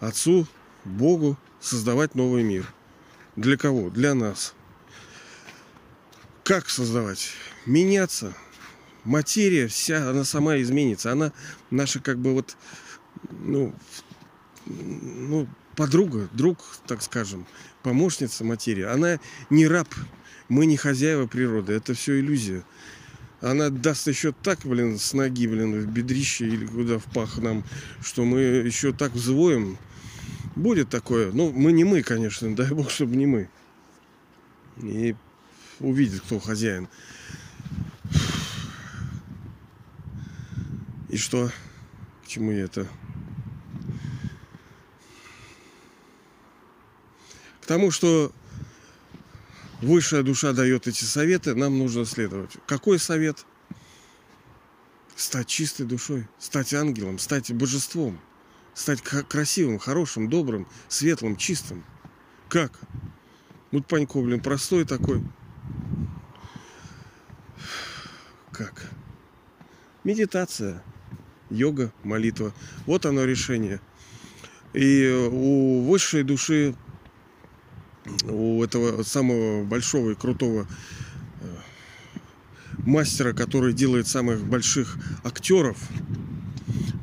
Отцу, 0.02 0.45
Богу 0.84 1.38
создавать 1.62 2.16
новый 2.16 2.43
мир. 2.43 2.72
Для 3.38 3.58
кого? 3.58 3.89
Для 3.89 4.14
нас. 4.14 4.54
Как 6.50 6.68
создавать? 6.68 7.30
Меняться. 7.68 8.34
Материя 9.04 9.68
вся, 9.68 10.10
она 10.10 10.24
сама 10.24 10.60
изменится. 10.60 11.12
Она 11.12 11.32
наша 11.70 12.00
как 12.00 12.18
бы 12.18 12.34
вот, 12.34 12.58
ну, 13.30 13.72
ну, 14.66 15.47
подруга, 15.76 16.28
друг, 16.34 16.58
так 16.88 17.04
скажем, 17.04 17.45
помощница 17.84 18.43
материи. 18.43 18.82
Она 18.82 19.20
не 19.52 19.68
раб. 19.68 19.89
Мы 20.47 20.66
не 20.66 20.76
хозяева 20.76 21.28
природы. 21.28 21.74
Это 21.74 21.93
все 21.93 22.20
иллюзия. 22.20 22.64
Она 23.41 23.70
даст 23.70 24.08
еще 24.08 24.32
так, 24.32 24.62
блин, 24.64 24.97
с 24.97 25.14
ноги, 25.14 25.45
блин, 25.45 25.80
в 25.80 25.86
бедрище 25.86 26.47
или 26.47 26.66
куда 26.66 26.97
в 26.97 27.04
пах 27.14 27.38
нам, 27.38 27.64
что 28.02 28.26
мы 28.26 28.39
еще 28.39 28.91
так 28.91 29.12
взвоем. 29.12 29.78
Будет 30.56 30.89
такое. 30.89 31.32
Ну, 31.32 31.52
мы 31.52 31.74
не 31.74 31.84
мы, 31.84 32.02
конечно, 32.02 32.56
дай 32.56 32.72
бог, 32.72 32.89
чтобы 32.89 33.18
не 33.18 33.28
мы. 33.28 33.50
И 34.82 35.16
увидит, 35.80 36.22
кто 36.22 36.40
хозяин. 36.40 36.88
И 41.10 41.18
что? 41.18 41.52
К 42.24 42.28
чему 42.28 42.52
я 42.52 42.66
это? 42.66 42.88
К 47.62 47.66
тому, 47.66 47.92
что 47.92 48.32
высшая 49.82 50.24
душа 50.24 50.54
дает 50.54 50.88
эти 50.88 51.04
советы, 51.04 51.56
нам 51.56 51.78
нужно 51.78 52.06
следовать. 52.06 52.52
Какой 52.68 53.00
совет? 53.00 53.46
Стать 55.16 55.48
чистой 55.48 55.86
душой, 55.86 56.28
стать 56.38 56.74
ангелом, 56.74 57.20
стать 57.20 57.52
божеством, 57.52 58.20
стать 58.74 59.02
красивым, 59.02 59.80
хорошим, 59.80 60.30
добрым, 60.30 60.68
светлым, 60.88 61.36
чистым. 61.36 61.84
Как? 62.48 62.72
Ну, 63.72 63.84
Панько, 63.84 64.22
блин, 64.22 64.42
простой 64.42 64.86
такой. 64.86 65.24
Как? 68.52 68.90
Медитация, 70.04 70.84
йога, 71.50 71.92
молитва. 72.04 72.54
Вот 72.86 73.06
оно 73.06 73.26
решение. 73.26 73.80
И 74.74 75.30
у 75.32 75.82
высшей 75.84 76.24
души 76.24 76.76
у 78.24 78.64
этого 78.64 79.04
самого 79.04 79.64
большого 79.64 80.12
и 80.12 80.16
крутого 80.16 80.68
э, 81.42 81.56
мастера, 82.86 83.34
который 83.34 83.74
делает 83.74 84.08
самых 84.08 84.44
больших 84.44 84.98
актеров. 85.24 85.78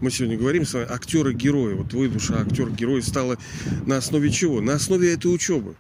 Мы 0.01 0.11
сегодня 0.11 0.37
говорим 0.37 0.65
с 0.65 0.75
вами 0.75 0.87
актеры-герои. 0.91 1.75
Вот 1.75 1.93
вы, 1.95 2.09
душа 2.09 2.41
актер-герой, 2.41 3.03
стала 3.03 3.39
на 3.87 3.97
основе 3.97 4.31
чего? 4.31 4.61
На 4.61 4.75
основе 4.75 5.13
этой 5.13 5.35
учебы. 5.35 5.75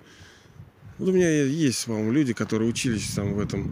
Вот 0.99 1.11
у 1.11 1.12
меня 1.12 1.30
есть, 1.30 1.84
по-моему, 1.84 2.11
люди, 2.11 2.32
которые 2.32 2.70
учились 2.70 3.09
там 3.14 3.34
в 3.34 3.40
этом 3.40 3.70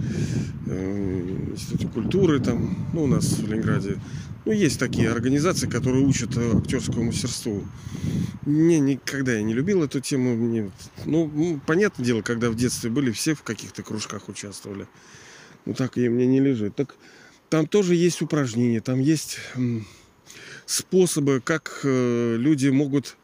э, 0.66 1.48
институте 1.52 1.88
культуры, 1.88 2.38
там, 2.38 2.88
ну, 2.92 3.04
у 3.04 3.06
нас 3.06 3.38
в 3.38 3.50
Ленинграде. 3.50 3.98
Ну, 4.44 4.52
есть 4.52 4.78
такие 4.78 5.10
организации, 5.10 5.66
которые 5.66 6.04
учат 6.04 6.36
актерскому 6.36 7.04
мастерству. 7.04 7.64
Не, 8.44 8.78
никогда 8.78 9.32
я 9.32 9.42
не 9.42 9.54
любил 9.54 9.82
эту 9.82 10.00
тему. 10.00 10.36
Мне, 10.36 10.70
ну, 11.06 11.60
понятное 11.66 12.04
дело, 12.04 12.20
когда 12.20 12.50
в 12.50 12.56
детстве 12.56 12.90
были, 12.90 13.10
все 13.10 13.34
в 13.34 13.42
каких-то 13.42 13.82
кружках 13.82 14.28
участвовали. 14.28 14.86
Ну, 15.64 15.72
так 15.72 15.96
и 15.96 16.10
мне 16.10 16.26
не 16.26 16.40
лежит. 16.40 16.76
Так 16.76 16.94
там 17.48 17.66
тоже 17.66 17.94
есть 17.94 18.20
упражнения, 18.20 18.82
там 18.82 19.00
есть 19.00 19.38
способы, 20.66 21.40
как 21.42 21.80
э, 21.84 22.36
люди 22.38 22.68
могут 22.68 23.16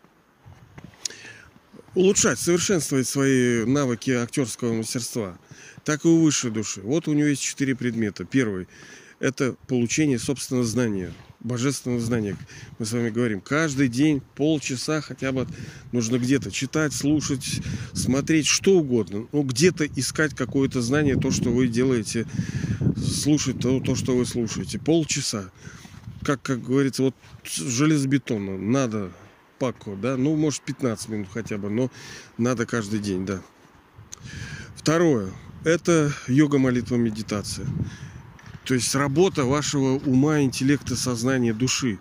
улучшать, 1.94 2.38
совершенствовать 2.38 3.08
свои 3.08 3.64
навыки 3.64 4.10
актерского 4.10 4.72
мастерства, 4.72 5.38
так 5.84 6.04
и 6.04 6.08
у 6.08 6.22
высшей 6.22 6.50
души. 6.50 6.80
Вот 6.82 7.08
у 7.08 7.12
него 7.12 7.28
есть 7.28 7.42
четыре 7.42 7.74
предмета. 7.74 8.24
Первый– 8.24 8.68
это 9.20 9.54
получение 9.66 10.18
собственного 10.18 10.64
знания, 10.64 11.12
божественного 11.40 12.00
знания. 12.00 12.36
Мы 12.78 12.86
с 12.86 12.92
вами 12.92 13.10
говорим, 13.10 13.40
каждый 13.40 13.88
день 13.88 14.22
полчаса 14.36 15.00
хотя 15.00 15.32
бы 15.32 15.46
нужно 15.92 16.18
где-то 16.18 16.50
читать, 16.50 16.92
слушать, 16.92 17.60
смотреть, 17.92 18.46
что 18.46 18.78
угодно. 18.78 19.26
Ну, 19.32 19.42
где-то 19.42 19.86
искать 19.86 20.34
какое-то 20.34 20.80
знание, 20.80 21.16
то, 21.18 21.30
что 21.30 21.50
вы 21.50 21.68
делаете, 21.68 22.26
слушать 22.96 23.58
то, 23.60 23.80
то 23.80 23.94
что 23.94 24.16
вы 24.16 24.26
слушаете. 24.26 24.78
Полчаса. 24.78 25.50
Как, 26.22 26.42
как 26.42 26.62
говорится, 26.62 27.02
вот 27.02 27.14
железобетонно. 27.44 28.58
Надо 28.58 29.10
пако, 29.60 29.94
да, 29.94 30.16
ну, 30.16 30.34
может, 30.34 30.62
15 30.62 31.08
минут 31.10 31.28
хотя 31.32 31.58
бы, 31.58 31.70
но 31.70 31.90
надо 32.38 32.66
каждый 32.66 32.98
день, 32.98 33.26
да. 33.26 33.40
Второе, 34.74 35.30
это 35.64 36.12
йога, 36.26 36.58
молитва, 36.58 36.96
медитация. 36.96 37.66
То 38.64 38.74
есть 38.74 38.94
работа 38.94 39.44
вашего 39.44 39.98
ума, 39.98 40.40
интеллекта, 40.40 40.96
сознания, 40.96 41.52
души 41.52 41.98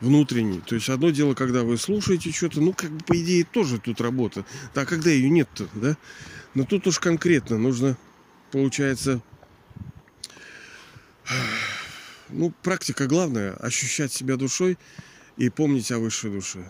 внутренней. 0.00 0.60
То 0.60 0.74
есть 0.74 0.88
одно 0.88 1.10
дело, 1.10 1.34
когда 1.34 1.62
вы 1.62 1.78
слушаете 1.78 2.32
что-то, 2.32 2.60
ну, 2.60 2.72
как 2.72 2.90
бы, 2.90 3.04
по 3.04 3.16
идее, 3.20 3.44
тоже 3.44 3.78
тут 3.78 4.00
работа. 4.00 4.44
А 4.74 4.84
когда 4.84 5.10
ее 5.10 5.30
нет-то, 5.30 5.68
да? 5.74 5.96
Но 6.54 6.64
тут 6.64 6.86
уж 6.86 6.98
конкретно 6.98 7.58
нужно, 7.58 7.96
получается, 8.50 9.20
ну, 12.28 12.52
практика 12.62 13.06
главная, 13.06 13.52
ощущать 13.54 14.12
себя 14.12 14.36
душой 14.36 14.78
и 15.36 15.50
помнить 15.50 15.92
о 15.92 15.98
высшей 15.98 16.30
душе. 16.32 16.68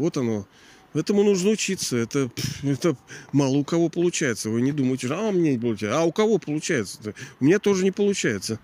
Вот 0.00 0.16
оно. 0.16 0.46
Этому 0.94 1.22
нужно 1.22 1.50
учиться. 1.50 1.96
Это, 1.98 2.30
это 2.62 2.96
мало 3.32 3.58
у 3.58 3.64
кого 3.64 3.90
получается. 3.90 4.48
Вы 4.48 4.62
не 4.62 4.72
думаете, 4.72 5.08
а 5.12 5.28
у 5.28 5.32
меня 5.32 5.52
не 5.52 5.58
получается. 5.58 6.00
А 6.00 6.04
у 6.04 6.10
кого 6.10 6.38
получается? 6.38 6.98
-то? 7.02 7.14
У 7.38 7.44
меня 7.44 7.58
тоже 7.58 7.84
не 7.84 7.92
получается. 7.92 8.58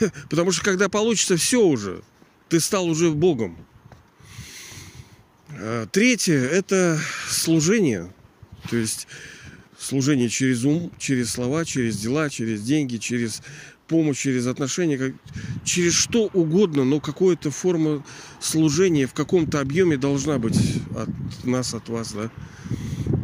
Потому 0.30 0.52
что 0.52 0.64
когда 0.64 0.88
получится, 0.88 1.36
все 1.36 1.62
уже. 1.62 2.02
Ты 2.48 2.60
стал 2.60 2.86
уже 2.86 3.10
Богом. 3.10 3.56
А, 5.50 5.86
третье– 5.86 6.38
это 6.52 6.98
служение. 7.28 8.10
То 8.70 8.76
есть 8.76 9.06
служение 9.78 10.30
через 10.30 10.64
ум, 10.64 10.90
через 10.98 11.30
слова, 11.30 11.64
через 11.66 11.98
дела, 11.98 12.30
через 12.30 12.62
деньги, 12.62 12.96
через 12.96 13.42
помощь, 13.90 14.18
через 14.22 14.46
отношения, 14.46 14.96
как, 14.96 15.12
через 15.64 15.94
что 15.94 16.30
угодно, 16.32 16.84
но 16.84 17.00
какая-то 17.00 17.50
форма 17.50 18.04
служения 18.38 19.08
в 19.08 19.12
каком-то 19.12 19.60
объеме 19.60 19.96
должна 19.96 20.38
быть 20.38 20.58
от 20.96 21.44
нас, 21.44 21.74
от 21.74 21.88
вас, 21.88 22.12
да. 22.12 22.30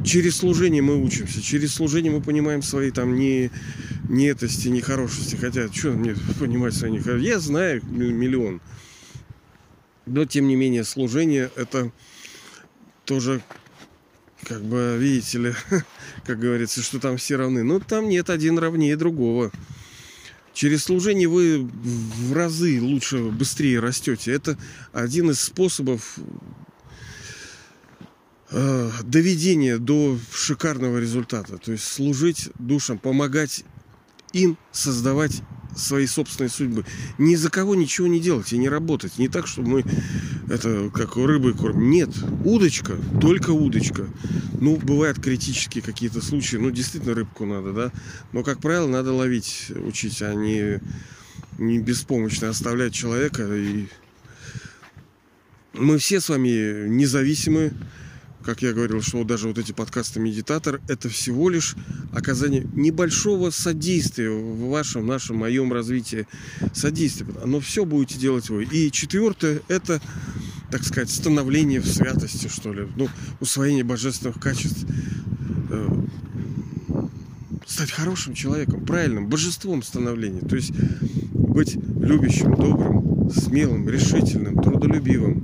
Через 0.05 0.39
служение 0.39 0.83
мы 0.83 1.01
учимся, 1.01 1.41
через 1.41 1.73
служение 1.73 2.13
мы 2.13 2.21
понимаем 2.21 2.63
свои 2.63 2.91
там 2.91 3.15
не, 3.15 3.53
не 4.09 4.27
этости, 4.27 4.67
не 4.67 4.81
хорошести. 4.81 5.37
Хотя, 5.37 5.73
что 5.73 5.93
мне 5.93 6.17
понимать 6.41 6.75
свои 6.75 6.91
не 6.91 7.25
Я 7.25 7.39
знаю 7.39 7.81
миллион. 7.87 8.61
Но, 10.05 10.25
тем 10.25 10.49
не 10.49 10.57
менее, 10.57 10.83
служение 10.83 11.49
это 11.55 11.93
тоже 13.05 13.41
как 14.43 14.63
бы, 14.63 14.97
видите 14.99 15.39
ли, 15.39 15.55
как 16.27 16.41
говорится, 16.41 16.83
что 16.83 16.99
там 16.99 17.19
все 17.19 17.37
равны. 17.37 17.63
Но 17.63 17.79
там 17.79 18.09
нет 18.09 18.31
один 18.31 18.59
равнее 18.59 18.97
другого. 18.97 19.53
Через 20.57 20.85
служение 20.85 21.29
вы 21.29 21.69
в 21.69 22.33
разы 22.33 22.81
лучше, 22.81 23.25
быстрее 23.25 23.79
растете. 23.79 24.33
Это 24.33 24.57
один 24.95 25.29
из 25.29 25.39
способов 25.39 26.19
э, 28.51 28.91
доведения 29.03 29.77
до 29.77 30.19
шикарного 30.33 30.97
результата. 30.97 31.59
То 31.59 31.73
есть 31.73 31.85
служить 31.85 32.49
душам, 32.59 32.97
помогать 32.97 33.67
им 34.33 34.57
создавать 34.73 35.43
свои 35.77 36.07
собственные 36.07 36.51
судьбы. 36.51 36.85
Ни 37.19 37.35
за 37.35 37.51
кого 37.51 37.75
ничего 37.75 38.07
не 38.07 38.21
делать 38.21 38.53
и 38.53 38.59
не 38.59 38.69
работать. 38.69 39.19
Не 39.19 39.29
так, 39.29 39.47
чтобы 39.47 39.69
мы 39.69 39.85
это 40.49 40.91
как 40.93 41.17
рыбы 41.17 41.55
кормим. 41.55 41.91
Нет, 41.91 42.11
удочка, 42.45 42.97
только 43.21 43.51
удочка. 43.51 44.07
Ну, 44.61 44.77
бывают 44.77 45.21
критические 45.21 45.83
какие-то 45.83 46.23
случаи. 46.23 46.57
Ну, 46.57 46.71
действительно, 46.71 47.15
рыбку 47.15 47.45
надо, 47.47 47.73
да. 47.73 47.93
Но, 48.33 48.43
как 48.43 48.61
правило, 48.61 48.89
надо 48.89 49.13
ловить, 49.13 49.71
учить, 49.77 50.23
а 50.23 50.35
не, 50.35 50.81
не 51.59 51.79
беспомощно 51.79 52.49
оставлять 52.49 52.95
человека. 52.95 53.47
И 53.55 53.87
мы 55.75 55.99
все 55.99 56.21
с 56.21 56.29
вами 56.29 56.89
независимые 56.89 57.73
как 58.47 58.63
я 58.63 58.73
говорил, 58.73 59.03
что 59.03 59.25
даже 59.25 59.49
вот 59.49 59.59
эти 59.59 59.73
подкасты 59.73 60.21
«Медитатор»— 60.21 60.81
это 60.89 61.09
всего 61.09 61.51
лишь 61.51 61.75
оказание 62.13 62.65
небольшого 62.75 63.51
содействия 63.51 64.31
в 64.31 64.69
вашем, 64.69 65.05
нашем, 65.05 65.39
моем 65.39 65.73
развитии. 65.73 66.29
Содействие. 66.73 67.29
Но 67.45 67.59
все 67.59 67.85
будете 67.85 68.21
делать 68.21 68.49
вы. 68.49 68.63
И 68.63 68.93
четвертое— 68.93 69.63
это, 69.69 70.01
так 70.71 70.85
сказать, 70.85 71.11
становление 71.11 71.81
в 71.81 71.89
святости, 71.89 72.47
что 72.47 72.73
ли. 72.73 72.87
Ну, 72.95 73.09
усвоение 73.41 73.83
божественных 73.83 74.39
качеств. 74.39 74.87
Э, 75.71 76.05
стать 77.67 77.91
хорошим 77.91 78.35
человеком, 78.35 78.87
правильным, 78.87 79.27
божеством 79.27 79.83
становления. 79.83 80.43
То 80.43 80.55
есть 80.55 80.71
быть 81.33 81.75
любящим, 81.75 82.55
добрым, 82.55 83.29
смелым, 83.29 83.89
решительным, 83.89 84.63
трудолюбивым, 84.63 85.43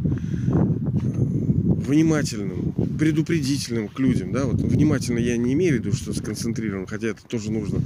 внимательным, 1.84 2.61
предупредительным 3.02 3.88
к 3.88 3.98
людям, 3.98 4.30
да, 4.30 4.44
вот 4.44 4.60
внимательно 4.60 5.18
я 5.18 5.36
не 5.36 5.54
имею 5.54 5.72
в 5.72 5.78
виду, 5.80 5.92
что 5.92 6.12
сконцентрирован, 6.12 6.86
хотя 6.86 7.08
это 7.08 7.24
тоже 7.24 7.50
нужно, 7.50 7.82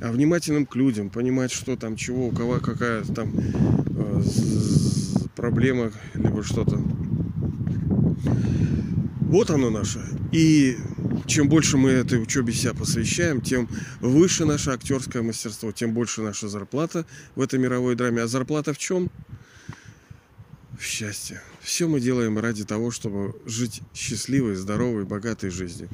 а 0.00 0.10
внимательным 0.10 0.66
к 0.66 0.74
людям, 0.74 1.10
понимать, 1.10 1.52
что 1.52 1.76
там, 1.76 1.94
чего, 1.94 2.26
у 2.26 2.32
кого 2.32 2.58
какая 2.58 3.04
там 3.04 3.32
э, 3.36 4.22
проблема, 5.36 5.92
либо 6.14 6.42
что-то. 6.42 6.76
Вот 9.28 9.48
оно 9.50 9.70
наше. 9.70 10.00
И 10.32 10.76
чем 11.26 11.48
больше 11.48 11.76
мы 11.76 11.90
этой 11.90 12.20
учебе 12.20 12.52
себя 12.52 12.74
посвящаем, 12.74 13.40
тем 13.40 13.68
выше 14.00 14.44
наше 14.44 14.70
актерское 14.70 15.22
мастерство, 15.22 15.70
тем 15.70 15.92
больше 15.92 16.20
наша 16.20 16.48
зарплата 16.48 17.06
в 17.36 17.42
этой 17.42 17.60
мировой 17.60 17.94
драме. 17.94 18.22
А 18.22 18.26
зарплата 18.26 18.74
в 18.74 18.78
чем? 18.78 19.08
В 20.76 20.82
счастье. 20.82 21.40
Все 21.68 21.86
мы 21.86 22.00
делаем 22.00 22.38
ради 22.38 22.64
того, 22.64 22.90
чтобы 22.90 23.36
жить 23.44 23.82
счастливой, 23.92 24.54
здоровой, 24.54 25.04
богатой 25.04 25.50
жизнью. 25.50 25.90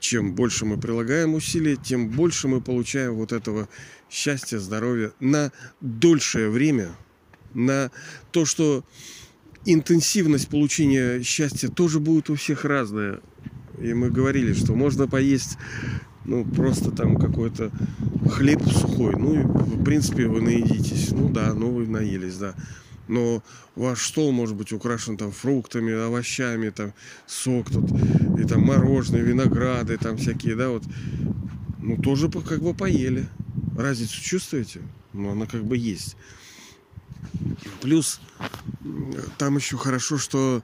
Чем 0.00 0.34
больше 0.34 0.64
мы 0.64 0.76
прилагаем 0.76 1.34
усилий, 1.34 1.76
тем 1.76 2.08
больше 2.08 2.48
мы 2.48 2.60
получаем 2.60 3.14
вот 3.14 3.30
этого 3.30 3.68
счастья, 4.10 4.58
здоровья 4.58 5.12
на 5.20 5.52
дольшее 5.80 6.50
время, 6.50 6.96
на 7.54 7.92
то, 8.32 8.44
что 8.44 8.84
интенсивность 9.64 10.48
получения 10.48 11.22
счастья 11.22 11.68
тоже 11.68 12.00
будет 12.00 12.28
у 12.28 12.34
всех 12.34 12.64
разная. 12.64 13.20
И 13.80 13.94
мы 13.94 14.10
говорили, 14.10 14.52
что 14.52 14.74
можно 14.74 15.06
поесть 15.06 15.58
ну, 16.24 16.44
просто 16.44 16.90
там 16.90 17.18
какой-то 17.18 17.70
хлеб 18.28 18.60
сухой. 18.64 19.14
Ну, 19.16 19.34
и, 19.34 19.44
в 19.44 19.84
принципе, 19.84 20.26
вы 20.26 20.40
наедитесь. 20.40 21.12
Ну 21.12 21.28
да, 21.28 21.54
ну 21.54 21.70
вы 21.70 21.86
наелись, 21.86 22.36
да. 22.38 22.56
Но 23.08 23.42
ваш 23.76 24.06
стол 24.06 24.32
может 24.32 24.56
быть 24.56 24.72
украшен 24.72 25.16
там 25.16 25.32
фруктами, 25.32 25.92
овощами, 25.92 26.70
там 26.70 26.92
сок 27.26 27.70
тут, 27.70 27.90
и 28.38 28.44
там 28.44 28.62
мороженое, 28.62 29.22
винограды, 29.22 29.96
там 29.98 30.16
всякие, 30.16 30.56
да, 30.56 30.70
вот. 30.70 30.84
Ну, 31.78 31.98
тоже 31.98 32.30
как 32.30 32.62
бы 32.62 32.72
поели. 32.74 33.28
Разницу 33.76 34.20
чувствуете? 34.20 34.80
Ну, 35.12 35.32
она 35.32 35.46
как 35.46 35.64
бы 35.64 35.76
есть. 35.76 36.16
Плюс 37.82 38.20
там 39.36 39.56
еще 39.56 39.76
хорошо, 39.76 40.16
что 40.16 40.62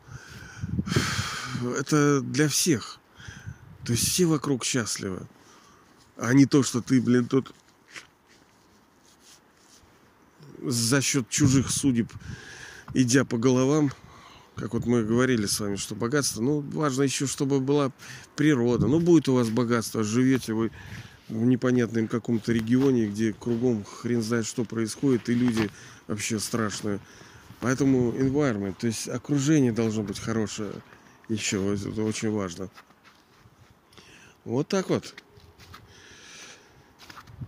это 1.78 2.20
для 2.22 2.48
всех. 2.48 2.98
То 3.84 3.92
есть 3.92 4.08
все 4.08 4.24
вокруг 4.26 4.64
счастливы. 4.64 5.26
А 6.16 6.32
не 6.32 6.46
то, 6.46 6.62
что 6.62 6.80
ты, 6.80 7.00
блин, 7.00 7.26
тут 7.26 7.54
за 10.62 11.00
счет 11.00 11.28
чужих 11.28 11.70
судеб, 11.70 12.12
идя 12.94 13.24
по 13.24 13.38
головам, 13.38 13.92
как 14.56 14.74
вот 14.74 14.86
мы 14.86 15.04
говорили 15.04 15.46
с 15.46 15.58
вами, 15.60 15.76
что 15.76 15.94
богатство, 15.94 16.42
ну, 16.42 16.60
важно 16.60 17.02
еще, 17.02 17.26
чтобы 17.26 17.60
была 17.60 17.92
природа. 18.36 18.86
Ну, 18.86 19.00
будет 19.00 19.28
у 19.28 19.34
вас 19.34 19.48
богатство, 19.48 20.04
живете 20.04 20.52
вы 20.52 20.70
в 21.28 21.44
непонятном 21.44 22.08
каком-то 22.08 22.52
регионе, 22.52 23.06
где 23.06 23.32
кругом 23.32 23.84
хрен 23.84 24.22
знает, 24.22 24.46
что 24.46 24.64
происходит, 24.64 25.28
и 25.28 25.34
люди 25.34 25.70
вообще 26.08 26.38
страшные. 26.40 27.00
Поэтому 27.60 28.12
environment, 28.12 28.74
то 28.78 28.86
есть 28.86 29.08
окружение 29.08 29.72
должно 29.72 30.02
быть 30.02 30.18
хорошее 30.18 30.72
еще, 31.28 31.74
это 31.74 32.02
очень 32.02 32.30
важно. 32.30 32.68
Вот 34.44 34.68
так 34.68 34.88
вот. 34.88 35.14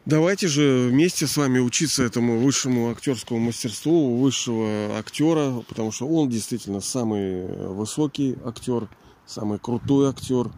Давайте 0.05 0.49
же 0.49 0.89
вместе 0.91 1.27
с 1.27 1.37
вами 1.37 1.61
учиться 1.61 2.03
этому 2.03 2.39
высшему 2.39 2.91
актерскому 2.91 3.39
мастерству, 3.39 4.19
высшего 4.19 4.99
актера, 4.99 5.63
потому 5.69 5.93
что 5.93 6.09
он 6.09 6.29
действительно 6.29 6.81
самый 6.81 7.47
высокий 7.69 8.37
актер, 8.45 8.89
самый 9.27 9.59
крутой 9.59 10.11
актер. 10.11 10.51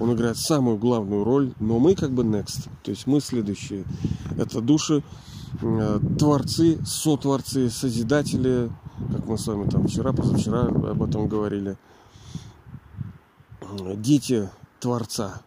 Он 0.00 0.12
играет 0.12 0.38
самую 0.38 0.76
главную 0.76 1.22
роль, 1.22 1.52
но 1.60 1.78
мы 1.78 1.94
как 1.94 2.10
бы 2.10 2.24
next, 2.24 2.68
то 2.82 2.90
есть 2.90 3.06
мы 3.06 3.20
следующие. 3.20 3.84
Это 4.36 4.60
души, 4.60 5.04
э, 5.62 6.00
творцы, 6.18 6.84
сотворцы, 6.84 7.70
созидатели, 7.70 8.72
как 9.12 9.26
мы 9.26 9.38
с 9.38 9.46
вами 9.46 9.70
там 9.70 9.86
вчера, 9.86 10.12
позавчера 10.12 10.62
об 10.62 11.00
этом 11.00 11.28
говорили. 11.28 11.76
Дети 13.96 14.48
Творца. 14.80 15.42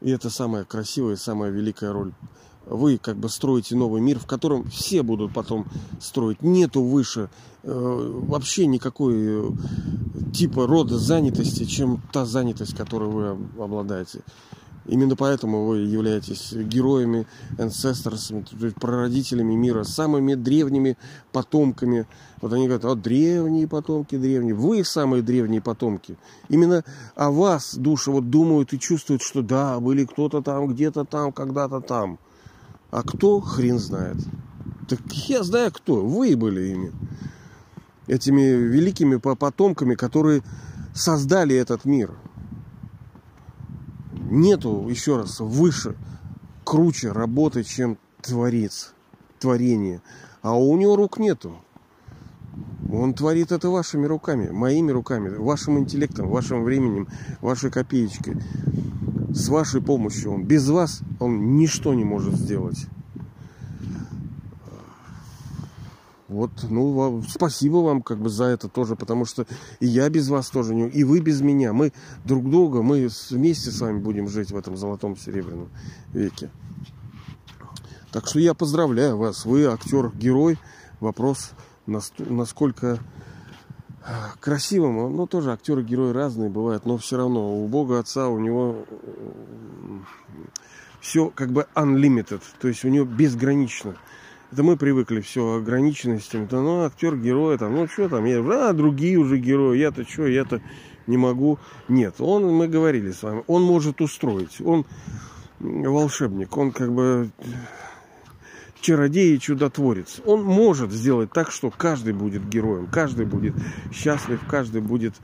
И 0.00 0.10
это 0.10 0.30
самая 0.30 0.64
красивая, 0.64 1.16
самая 1.16 1.50
великая 1.50 1.92
роль. 1.92 2.12
Вы 2.66 2.98
как 2.98 3.16
бы 3.16 3.28
строите 3.28 3.76
новый 3.76 4.00
мир, 4.00 4.18
в 4.18 4.26
котором 4.26 4.68
все 4.68 5.02
будут 5.02 5.32
потом 5.32 5.66
строить. 6.00 6.42
Нету 6.42 6.82
выше 6.82 7.30
э, 7.62 8.20
вообще 8.26 8.66
никакой 8.66 9.14
э, 9.16 9.50
типа 10.34 10.66
рода 10.66 10.98
занятости, 10.98 11.64
чем 11.64 12.02
та 12.12 12.26
занятость, 12.26 12.76
которой 12.76 13.08
вы 13.08 13.28
обладаете. 13.62 14.22
Именно 14.88 15.16
поэтому 15.16 15.66
вы 15.66 15.78
являетесь 15.78 16.52
героями, 16.52 17.26
есть 17.58 18.76
прародителями 18.76 19.54
мира, 19.54 19.82
самыми 19.82 20.34
древними 20.34 20.96
потомками. 21.32 22.06
Вот 22.40 22.52
они 22.52 22.66
говорят, 22.66 22.84
а 22.84 22.94
древние 22.94 23.66
потомки, 23.66 24.16
древние. 24.16 24.54
Вы 24.54 24.84
самые 24.84 25.22
древние 25.22 25.60
потомки. 25.60 26.16
Именно 26.48 26.84
о 27.14 27.30
вас 27.30 27.74
души 27.74 28.10
вот 28.10 28.30
думают 28.30 28.72
и 28.72 28.78
чувствуют, 28.78 29.22
что 29.22 29.42
да, 29.42 29.80
были 29.80 30.04
кто-то 30.04 30.42
там, 30.42 30.68
где-то 30.68 31.04
там, 31.04 31.32
когда-то 31.32 31.80
там. 31.80 32.18
А 32.90 33.02
кто, 33.02 33.40
хрен 33.40 33.78
знает. 33.78 34.16
Так 34.88 35.00
я 35.28 35.42
знаю 35.42 35.72
кто. 35.72 36.04
Вы 36.04 36.36
были 36.36 36.68
ими. 36.68 36.92
Этими 38.06 38.42
великими 38.42 39.16
потомками, 39.16 39.94
которые 39.94 40.42
создали 40.94 41.56
этот 41.56 41.84
мир– 41.84 42.14
нету, 44.30 44.86
еще 44.88 45.16
раз, 45.16 45.40
выше, 45.40 45.96
круче 46.64 47.12
работы, 47.12 47.64
чем 47.64 47.98
творец, 48.22 48.94
творение. 49.38 50.02
А 50.42 50.56
у 50.56 50.76
него 50.76 50.96
рук 50.96 51.18
нету. 51.18 51.56
Он 52.92 53.14
творит 53.14 53.52
это 53.52 53.70
вашими 53.70 54.06
руками, 54.06 54.50
моими 54.50 54.92
руками, 54.92 55.28
вашим 55.28 55.78
интеллектом, 55.78 56.28
вашим 56.28 56.62
временем, 56.62 57.08
вашей 57.40 57.70
копеечкой. 57.70 58.36
С 59.30 59.48
вашей 59.48 59.82
помощью. 59.82 60.32
Он, 60.32 60.44
без 60.44 60.68
вас 60.68 61.02
он 61.18 61.56
ничто 61.56 61.94
не 61.94 62.04
может 62.04 62.34
сделать. 62.34 62.86
Вот, 66.28 66.50
ну, 66.68 67.22
спасибо 67.28 67.76
вам 67.76 68.02
как 68.02 68.18
бы 68.18 68.28
за 68.28 68.44
это 68.44 68.68
тоже, 68.68 68.96
потому 68.96 69.24
что 69.24 69.46
и 69.78 69.86
я 69.86 70.10
без 70.10 70.28
вас 70.28 70.50
тоже 70.50 70.74
не, 70.74 70.88
и 70.88 71.04
вы 71.04 71.20
без 71.20 71.40
меня. 71.40 71.72
Мы 71.72 71.92
друг 72.24 72.50
друга, 72.50 72.82
мы 72.82 73.08
вместе 73.30 73.70
с 73.70 73.80
вами 73.80 74.00
будем 74.00 74.28
жить 74.28 74.50
в 74.50 74.56
этом 74.56 74.76
золотом 74.76 75.16
серебряном 75.16 75.68
веке. 76.12 76.50
Так 78.10 78.26
что 78.26 78.40
я 78.40 78.54
поздравляю 78.54 79.16
вас, 79.16 79.44
вы 79.44 79.64
актер, 79.66 80.10
герой. 80.14 80.58
Вопрос, 81.00 81.52
насколько 81.86 82.98
а, 84.04 84.32
красивым, 84.40 85.16
ну 85.16 85.26
тоже 85.26 85.52
актеры, 85.52 85.82
герои 85.82 86.12
разные 86.12 86.48
бывают, 86.48 86.86
но 86.86 86.96
все 86.96 87.16
равно 87.16 87.62
у 87.62 87.66
Бога 87.66 87.98
Отца 87.98 88.28
у 88.28 88.38
него 88.38 88.84
все 91.00 91.30
как 91.34 91.50
бы 91.50 91.66
unlimited, 91.74 92.42
то 92.60 92.68
есть 92.68 92.84
у 92.84 92.88
него 92.88 93.04
безгранично. 93.04 93.96
Это 94.52 94.62
мы 94.62 94.76
привыкли 94.76 95.20
все 95.20 95.56
ограниченностям. 95.56 96.46
Да, 96.46 96.60
ну, 96.60 96.84
актер, 96.84 97.16
герой, 97.16 97.58
там, 97.58 97.74
ну, 97.74 97.88
что 97.88 98.08
там, 98.08 98.24
я, 98.24 98.38
а, 98.38 98.72
другие 98.72 99.18
уже 99.18 99.38
герои, 99.38 99.78
я-то 99.78 100.04
что, 100.08 100.26
я-то 100.26 100.62
не 101.06 101.16
могу. 101.16 101.58
Нет, 101.88 102.16
он, 102.20 102.44
мы 102.54 102.68
говорили 102.68 103.10
с 103.10 103.22
вами, 103.22 103.42
он 103.48 103.62
может 103.64 104.00
устроить. 104.00 104.60
Он 104.60 104.84
волшебник, 105.58 106.56
он 106.56 106.70
как 106.70 106.92
бы 106.92 107.30
чародей 108.86 109.34
и 109.34 109.40
чудотворец. 109.40 110.20
Он 110.24 110.44
может 110.44 110.92
сделать 110.92 111.32
так, 111.32 111.50
что 111.50 111.70
каждый 111.70 112.12
будет 112.12 112.48
героем, 112.48 112.86
каждый 112.86 113.26
будет 113.26 113.54
счастлив, 113.92 114.40
каждый 114.48 114.80
будет 114.80 115.14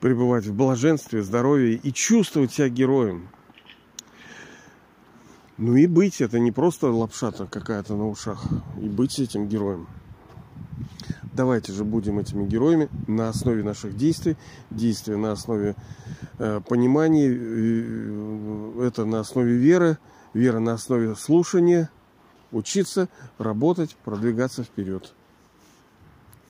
пребывать 0.00 0.44
в 0.44 0.54
блаженстве, 0.54 1.22
здоровье 1.22 1.76
и 1.76 1.92
чувствовать 1.94 2.52
себя 2.52 2.68
героем. 2.68 3.28
Ну 5.56 5.76
и 5.76 5.86
быть, 5.86 6.20
это 6.20 6.38
не 6.38 6.52
просто 6.52 6.92
лапшата 6.92 7.46
какая-то 7.46 7.96
на 7.96 8.06
ушах. 8.06 8.44
И 8.82 8.86
быть 8.86 9.18
этим 9.18 9.48
героем. 9.48 9.86
Давайте 11.32 11.72
же 11.72 11.84
будем 11.84 12.18
этими 12.18 12.46
героями 12.46 12.90
на 13.06 13.30
основе 13.30 13.62
наших 13.62 13.96
действий. 13.96 14.36
Действия 14.70 15.16
на 15.16 15.32
основе 15.32 15.74
э, 16.38 16.60
понимания. 16.68 17.30
Э, 17.30 18.86
это 18.86 19.06
на 19.06 19.20
основе 19.20 19.54
веры. 19.54 19.96
Вера 20.34 20.58
на 20.58 20.74
основе 20.74 21.14
слушания. 21.14 21.90
Учиться, 22.52 23.08
работать, 23.38 23.96
продвигаться 24.04 24.64
вперед. 24.64 25.12